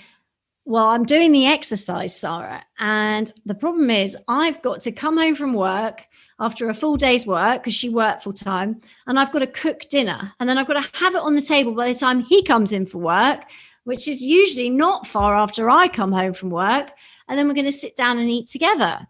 Well, 0.64 0.86
I'm 0.86 1.04
doing 1.04 1.34
the 1.34 1.48
exercise, 1.48 2.18
Sara. 2.18 2.64
And 2.80 3.30
the 3.46 3.56
problem 3.56 3.90
is, 3.90 4.16
I've 4.30 4.62
got 4.62 4.80
to 4.82 4.92
come 4.94 5.18
home 5.18 5.36
from 5.36 5.54
work 5.54 6.06
after 6.40 6.70
a 6.70 6.74
full 6.74 6.96
day's 6.96 7.28
work 7.28 7.62
because 7.62 7.74
she 7.74 7.90
worked 7.90 8.24
full 8.24 8.32
time, 8.32 8.80
and 9.06 9.20
I've 9.20 9.34
got 9.34 9.40
to 9.40 9.48
cook 9.48 9.82
dinner. 9.90 10.32
And 10.40 10.48
then 10.48 10.58
I've 10.58 10.68
got 10.68 10.82
to 10.82 11.00
have 11.00 11.14
it 11.14 11.22
on 11.22 11.36
the 11.36 11.42
table 11.42 11.74
by 11.74 11.92
the 11.92 12.00
time 12.00 12.22
he 12.22 12.42
comes 12.42 12.72
in 12.72 12.86
for 12.86 13.00
work 13.00 13.44
which 13.88 14.06
is 14.10 14.22
usually 14.22 14.70
not 14.70 15.08
far 15.08 15.34
after 15.34 15.70
I 15.70 15.88
come 15.88 16.12
home 16.12 16.34
from 16.34 16.50
work. 16.50 16.92
And 17.30 17.40
then 17.40 17.48
we're 17.48 17.54
going 17.54 17.68
to 17.68 17.72
sit 17.72 17.96
down 17.96 18.18
and 18.18 18.30
eat 18.30 18.48
together. 18.48 19.08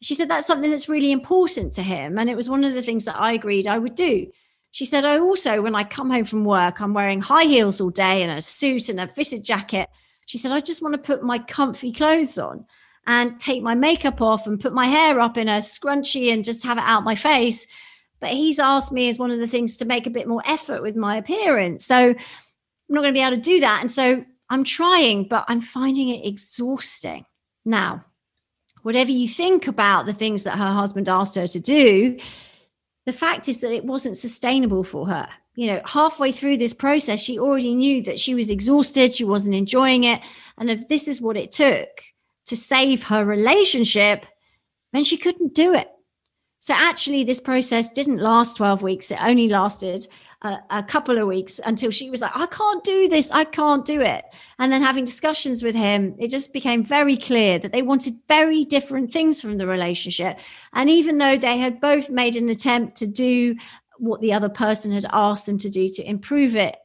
She 0.00 0.14
said 0.14 0.28
that's 0.28 0.46
something 0.46 0.70
that's 0.70 0.88
really 0.88 1.10
important 1.10 1.72
to 1.72 1.82
him. 1.82 2.16
And 2.20 2.30
it 2.30 2.36
was 2.36 2.48
one 2.48 2.62
of 2.62 2.72
the 2.72 2.82
things 2.82 3.04
that 3.06 3.20
I 3.20 3.32
agreed 3.32 3.66
I 3.66 3.80
would 3.80 3.96
do. 3.96 4.30
She 4.70 4.84
said, 4.84 5.04
I 5.04 5.18
also, 5.18 5.60
when 5.60 5.74
I 5.74 5.82
come 5.82 6.08
home 6.08 6.24
from 6.24 6.44
work, 6.44 6.80
I'm 6.80 6.94
wearing 6.94 7.20
high 7.20 7.46
heels 7.46 7.80
all 7.80 7.90
day 7.90 8.22
and 8.22 8.30
a 8.30 8.40
suit 8.40 8.88
and 8.88 9.00
a 9.00 9.08
fitted 9.08 9.42
jacket. 9.42 9.88
She 10.26 10.38
said, 10.38 10.52
I 10.52 10.60
just 10.60 10.82
want 10.82 10.92
to 10.92 10.98
put 10.98 11.24
my 11.24 11.40
comfy 11.40 11.90
clothes 11.90 12.38
on 12.38 12.64
and 13.08 13.40
take 13.40 13.60
my 13.60 13.74
makeup 13.74 14.22
off 14.22 14.46
and 14.46 14.60
put 14.60 14.72
my 14.72 14.86
hair 14.86 15.18
up 15.18 15.36
in 15.36 15.48
a 15.48 15.58
scrunchie 15.58 16.32
and 16.32 16.44
just 16.44 16.62
have 16.62 16.78
it 16.78 16.84
out 16.86 17.02
my 17.02 17.16
face. 17.16 17.66
But 18.20 18.30
he's 18.30 18.60
asked 18.60 18.92
me 18.92 19.08
as 19.08 19.18
one 19.18 19.32
of 19.32 19.40
the 19.40 19.48
things 19.48 19.78
to 19.78 19.84
make 19.84 20.06
a 20.06 20.10
bit 20.10 20.28
more 20.28 20.44
effort 20.46 20.80
with 20.80 20.94
my 20.94 21.16
appearance. 21.16 21.84
So 21.84 22.14
I'm 22.92 22.96
not 22.96 23.04
going 23.04 23.14
to 23.14 23.18
be 23.18 23.24
able 23.24 23.36
to 23.36 23.42
do 23.42 23.60
that. 23.60 23.80
And 23.80 23.90
so 23.90 24.22
I'm 24.50 24.64
trying, 24.64 25.24
but 25.24 25.46
I'm 25.48 25.62
finding 25.62 26.10
it 26.10 26.26
exhausting. 26.26 27.24
Now, 27.64 28.04
whatever 28.82 29.10
you 29.10 29.26
think 29.26 29.66
about 29.66 30.04
the 30.04 30.12
things 30.12 30.44
that 30.44 30.58
her 30.58 30.70
husband 30.70 31.08
asked 31.08 31.34
her 31.36 31.46
to 31.46 31.58
do, 31.58 32.18
the 33.06 33.14
fact 33.14 33.48
is 33.48 33.60
that 33.60 33.72
it 33.72 33.86
wasn't 33.86 34.18
sustainable 34.18 34.84
for 34.84 35.06
her. 35.06 35.26
You 35.54 35.68
know, 35.68 35.80
halfway 35.86 36.32
through 36.32 36.58
this 36.58 36.74
process, 36.74 37.22
she 37.22 37.38
already 37.38 37.74
knew 37.74 38.02
that 38.02 38.20
she 38.20 38.34
was 38.34 38.50
exhausted, 38.50 39.14
she 39.14 39.24
wasn't 39.24 39.54
enjoying 39.54 40.04
it. 40.04 40.20
And 40.58 40.70
if 40.70 40.86
this 40.86 41.08
is 41.08 41.22
what 41.22 41.38
it 41.38 41.50
took 41.50 41.88
to 42.44 42.56
save 42.56 43.04
her 43.04 43.24
relationship, 43.24 44.26
then 44.92 45.04
she 45.04 45.16
couldn't 45.16 45.54
do 45.54 45.72
it. 45.72 45.88
So 46.58 46.74
actually, 46.76 47.24
this 47.24 47.40
process 47.40 47.88
didn't 47.88 48.18
last 48.18 48.58
12 48.58 48.82
weeks. 48.82 49.10
It 49.10 49.18
only 49.22 49.48
lasted 49.48 50.06
a, 50.42 50.82
couple 50.82 51.18
of 51.18 51.28
weeks 51.28 51.60
until 51.64 51.90
she 51.90 52.10
was 52.10 52.20
like, 52.20 52.36
I 52.36 52.46
can't 52.46 52.82
do 52.82 53.08
this. 53.08 53.30
I 53.30 53.44
can't 53.44 53.84
do 53.84 54.00
it. 54.00 54.24
And 54.58 54.72
then 54.72 54.82
having 54.82 55.04
discussions 55.04 55.62
with 55.62 55.74
him, 55.74 56.16
it 56.18 56.28
just 56.28 56.52
became 56.52 56.84
very 56.84 57.16
clear 57.16 57.58
that 57.60 57.72
they 57.72 57.82
wanted 57.82 58.18
very 58.26 58.64
different 58.64 59.12
things 59.12 59.40
from 59.40 59.58
the 59.58 59.66
relationship. 59.66 60.40
And 60.72 60.90
even 60.90 61.18
though 61.18 61.36
they 61.36 61.58
had 61.58 61.80
both 61.80 62.10
made 62.10 62.36
an 62.36 62.48
attempt 62.48 62.96
to 62.98 63.06
do 63.06 63.54
what 63.98 64.20
the 64.20 64.32
other 64.32 64.48
person 64.48 64.90
had 64.90 65.06
asked 65.12 65.46
them 65.46 65.58
to 65.58 65.70
do 65.70 65.88
to 65.88 66.08
improve 66.08 66.56
it, 66.56 66.76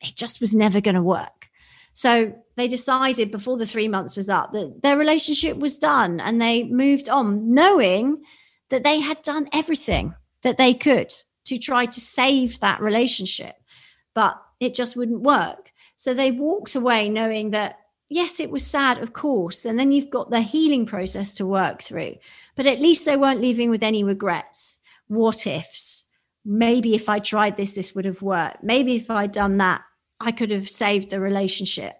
it 0.00 0.16
just 0.16 0.40
was 0.40 0.54
never 0.54 0.80
going 0.80 0.94
to 0.94 1.02
work. 1.02 1.50
So 1.92 2.34
they 2.56 2.68
decided 2.68 3.30
before 3.30 3.58
the 3.58 3.66
three 3.66 3.88
months 3.88 4.16
was 4.16 4.30
up 4.30 4.52
that 4.52 4.80
their 4.82 4.96
relationship 4.96 5.58
was 5.58 5.78
done 5.78 6.18
and 6.18 6.40
they 6.40 6.64
moved 6.64 7.10
on, 7.10 7.52
knowing 7.52 8.22
that 8.70 8.84
they 8.84 9.00
had 9.00 9.20
done 9.20 9.50
everything 9.52 10.14
that 10.42 10.56
they 10.56 10.72
could 10.72 11.12
to 11.44 11.58
try 11.58 11.86
to 11.86 12.00
save 12.00 12.60
that 12.60 12.80
relationship, 12.80 13.56
but 14.14 14.40
it 14.60 14.74
just 14.74 14.96
wouldn't 14.96 15.22
work. 15.22 15.72
So 15.96 16.14
they 16.14 16.30
walked 16.30 16.74
away 16.74 17.08
knowing 17.08 17.50
that, 17.50 17.78
yes, 18.08 18.40
it 18.40 18.50
was 18.50 18.66
sad, 18.66 18.98
of 18.98 19.12
course. 19.12 19.64
And 19.64 19.78
then 19.78 19.92
you've 19.92 20.10
got 20.10 20.30
the 20.30 20.40
healing 20.40 20.86
process 20.86 21.34
to 21.34 21.46
work 21.46 21.82
through, 21.82 22.16
but 22.56 22.66
at 22.66 22.80
least 22.80 23.04
they 23.04 23.16
weren't 23.16 23.40
leaving 23.40 23.70
with 23.70 23.82
any 23.82 24.04
regrets. 24.04 24.78
What 25.08 25.46
ifs? 25.46 26.04
Maybe 26.44 26.94
if 26.94 27.08
I 27.08 27.18
tried 27.18 27.56
this, 27.56 27.72
this 27.72 27.94
would 27.94 28.04
have 28.04 28.22
worked. 28.22 28.62
Maybe 28.62 28.96
if 28.96 29.10
I'd 29.10 29.32
done 29.32 29.58
that, 29.58 29.82
I 30.20 30.32
could 30.32 30.50
have 30.50 30.68
saved 30.68 31.10
the 31.10 31.20
relationship. 31.20 31.94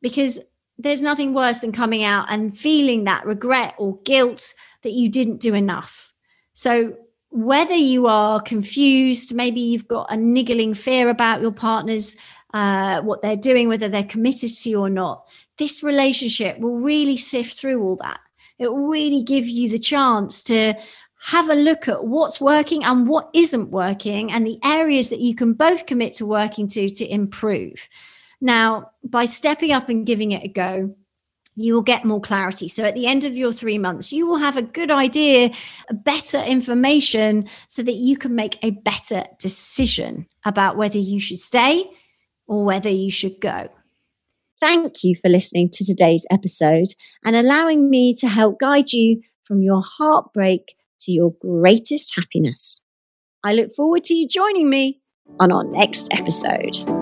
Because 0.00 0.40
there's 0.78 1.02
nothing 1.02 1.34
worse 1.34 1.60
than 1.60 1.72
coming 1.72 2.02
out 2.02 2.26
and 2.30 2.56
feeling 2.56 3.04
that 3.04 3.26
regret 3.26 3.74
or 3.76 3.98
guilt 4.02 4.54
that 4.82 4.92
you 4.92 5.10
didn't 5.10 5.40
do 5.40 5.54
enough. 5.54 6.12
So 6.54 6.96
whether 7.30 7.74
you 7.74 8.06
are 8.06 8.40
confused, 8.40 9.34
maybe 9.34 9.60
you've 9.60 9.88
got 9.88 10.12
a 10.12 10.16
niggling 10.16 10.74
fear 10.74 11.08
about 11.08 11.40
your 11.40 11.52
partner's 11.52 12.16
uh, 12.52 13.00
what 13.02 13.22
they're 13.22 13.36
doing, 13.36 13.68
whether 13.68 13.88
they're 13.88 14.04
committed 14.04 14.50
to 14.50 14.70
you 14.70 14.80
or 14.80 14.90
not, 14.90 15.28
this 15.58 15.82
relationship 15.82 16.58
will 16.58 16.80
really 16.80 17.16
sift 17.16 17.58
through 17.58 17.82
all 17.82 17.96
that. 17.96 18.20
It 18.58 18.68
will 18.68 18.88
really 18.88 19.22
give 19.22 19.48
you 19.48 19.68
the 19.68 19.78
chance 19.78 20.42
to 20.44 20.74
have 21.22 21.48
a 21.48 21.54
look 21.54 21.86
at 21.86 22.04
what's 22.04 22.40
working 22.40 22.82
and 22.82 23.06
what 23.06 23.30
isn't 23.34 23.70
working 23.70 24.32
and 24.32 24.46
the 24.46 24.58
areas 24.64 25.10
that 25.10 25.20
you 25.20 25.34
can 25.34 25.52
both 25.52 25.86
commit 25.86 26.14
to 26.14 26.26
working 26.26 26.66
to 26.68 26.88
to 26.88 27.06
improve. 27.06 27.88
Now, 28.40 28.92
by 29.04 29.26
stepping 29.26 29.70
up 29.70 29.88
and 29.88 30.06
giving 30.06 30.32
it 30.32 30.44
a 30.44 30.48
go, 30.48 30.96
you 31.60 31.74
will 31.74 31.82
get 31.82 32.04
more 32.04 32.20
clarity. 32.20 32.68
So 32.68 32.84
at 32.84 32.94
the 32.94 33.06
end 33.06 33.24
of 33.24 33.36
your 33.36 33.52
three 33.52 33.78
months, 33.78 34.12
you 34.12 34.26
will 34.26 34.38
have 34.38 34.56
a 34.56 34.62
good 34.62 34.90
idea, 34.90 35.50
better 35.92 36.38
information, 36.38 37.46
so 37.68 37.82
that 37.82 37.94
you 37.94 38.16
can 38.16 38.34
make 38.34 38.58
a 38.62 38.70
better 38.70 39.24
decision 39.38 40.26
about 40.44 40.76
whether 40.76 40.98
you 40.98 41.20
should 41.20 41.38
stay 41.38 41.90
or 42.46 42.64
whether 42.64 42.88
you 42.88 43.10
should 43.10 43.40
go. 43.40 43.68
Thank 44.60 45.04
you 45.04 45.16
for 45.20 45.28
listening 45.28 45.70
to 45.72 45.84
today's 45.84 46.26
episode 46.30 46.88
and 47.24 47.36
allowing 47.36 47.88
me 47.88 48.14
to 48.16 48.28
help 48.28 48.58
guide 48.58 48.92
you 48.92 49.22
from 49.44 49.62
your 49.62 49.82
heartbreak 49.82 50.76
to 51.00 51.12
your 51.12 51.34
greatest 51.40 52.14
happiness. 52.16 52.82
I 53.42 53.52
look 53.52 53.72
forward 53.74 54.04
to 54.04 54.14
you 54.14 54.28
joining 54.28 54.68
me 54.68 55.00
on 55.38 55.50
our 55.50 55.64
next 55.64 56.12
episode. 56.12 56.99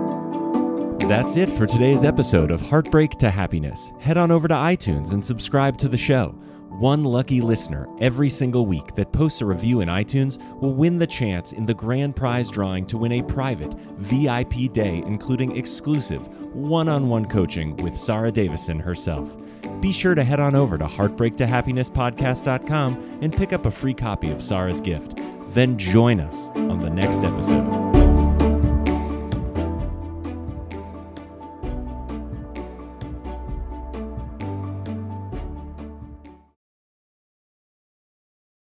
That's 1.09 1.37
it 1.38 1.49
for 1.49 1.64
today's 1.64 2.05
episode 2.05 2.51
of 2.51 2.61
Heartbreak 2.61 3.12
to 3.12 3.31
Happiness. 3.31 3.94
Head 3.99 4.18
on 4.18 4.31
over 4.31 4.47
to 4.47 4.53
iTunes 4.53 5.12
and 5.12 5.25
subscribe 5.25 5.79
to 5.79 5.88
the 5.88 5.97
show. 5.97 6.35
One 6.68 7.03
lucky 7.03 7.40
listener 7.40 7.88
every 7.99 8.29
single 8.29 8.66
week 8.66 8.94
that 8.94 9.11
posts 9.11 9.40
a 9.40 9.47
review 9.47 9.81
in 9.81 9.88
iTunes 9.88 10.37
will 10.61 10.75
win 10.75 10.99
the 10.99 11.07
chance 11.07 11.53
in 11.53 11.64
the 11.64 11.73
grand 11.73 12.14
prize 12.14 12.51
drawing 12.51 12.85
to 12.88 12.99
win 12.99 13.12
a 13.12 13.23
private 13.23 13.73
VIP 13.97 14.71
day, 14.71 15.03
including 15.07 15.57
exclusive 15.57 16.29
one 16.55 16.90
on 16.90 17.09
one 17.09 17.25
coaching 17.25 17.75
with 17.79 17.97
Sara 17.97 18.31
Davison 18.31 18.79
herself. 18.79 19.35
Be 19.81 19.92
sure 19.92 20.14
to 20.14 20.25
head 20.25 20.40
on 20.40 20.55
over 20.55 20.77
to 20.77 20.85
heartbreaktohappinesspodcast.com 20.85 23.18
and 23.23 23.33
pick 23.33 23.55
up 23.55 23.64
a 23.64 23.71
free 23.71 23.94
copy 23.94 24.31
of 24.31 24.42
Sara's 24.42 24.83
gift. 24.83 25.23
Then 25.55 25.79
join 25.79 26.21
us 26.21 26.51
on 26.51 26.81
the 26.81 26.90
next 26.90 27.21
episode. 27.21 27.97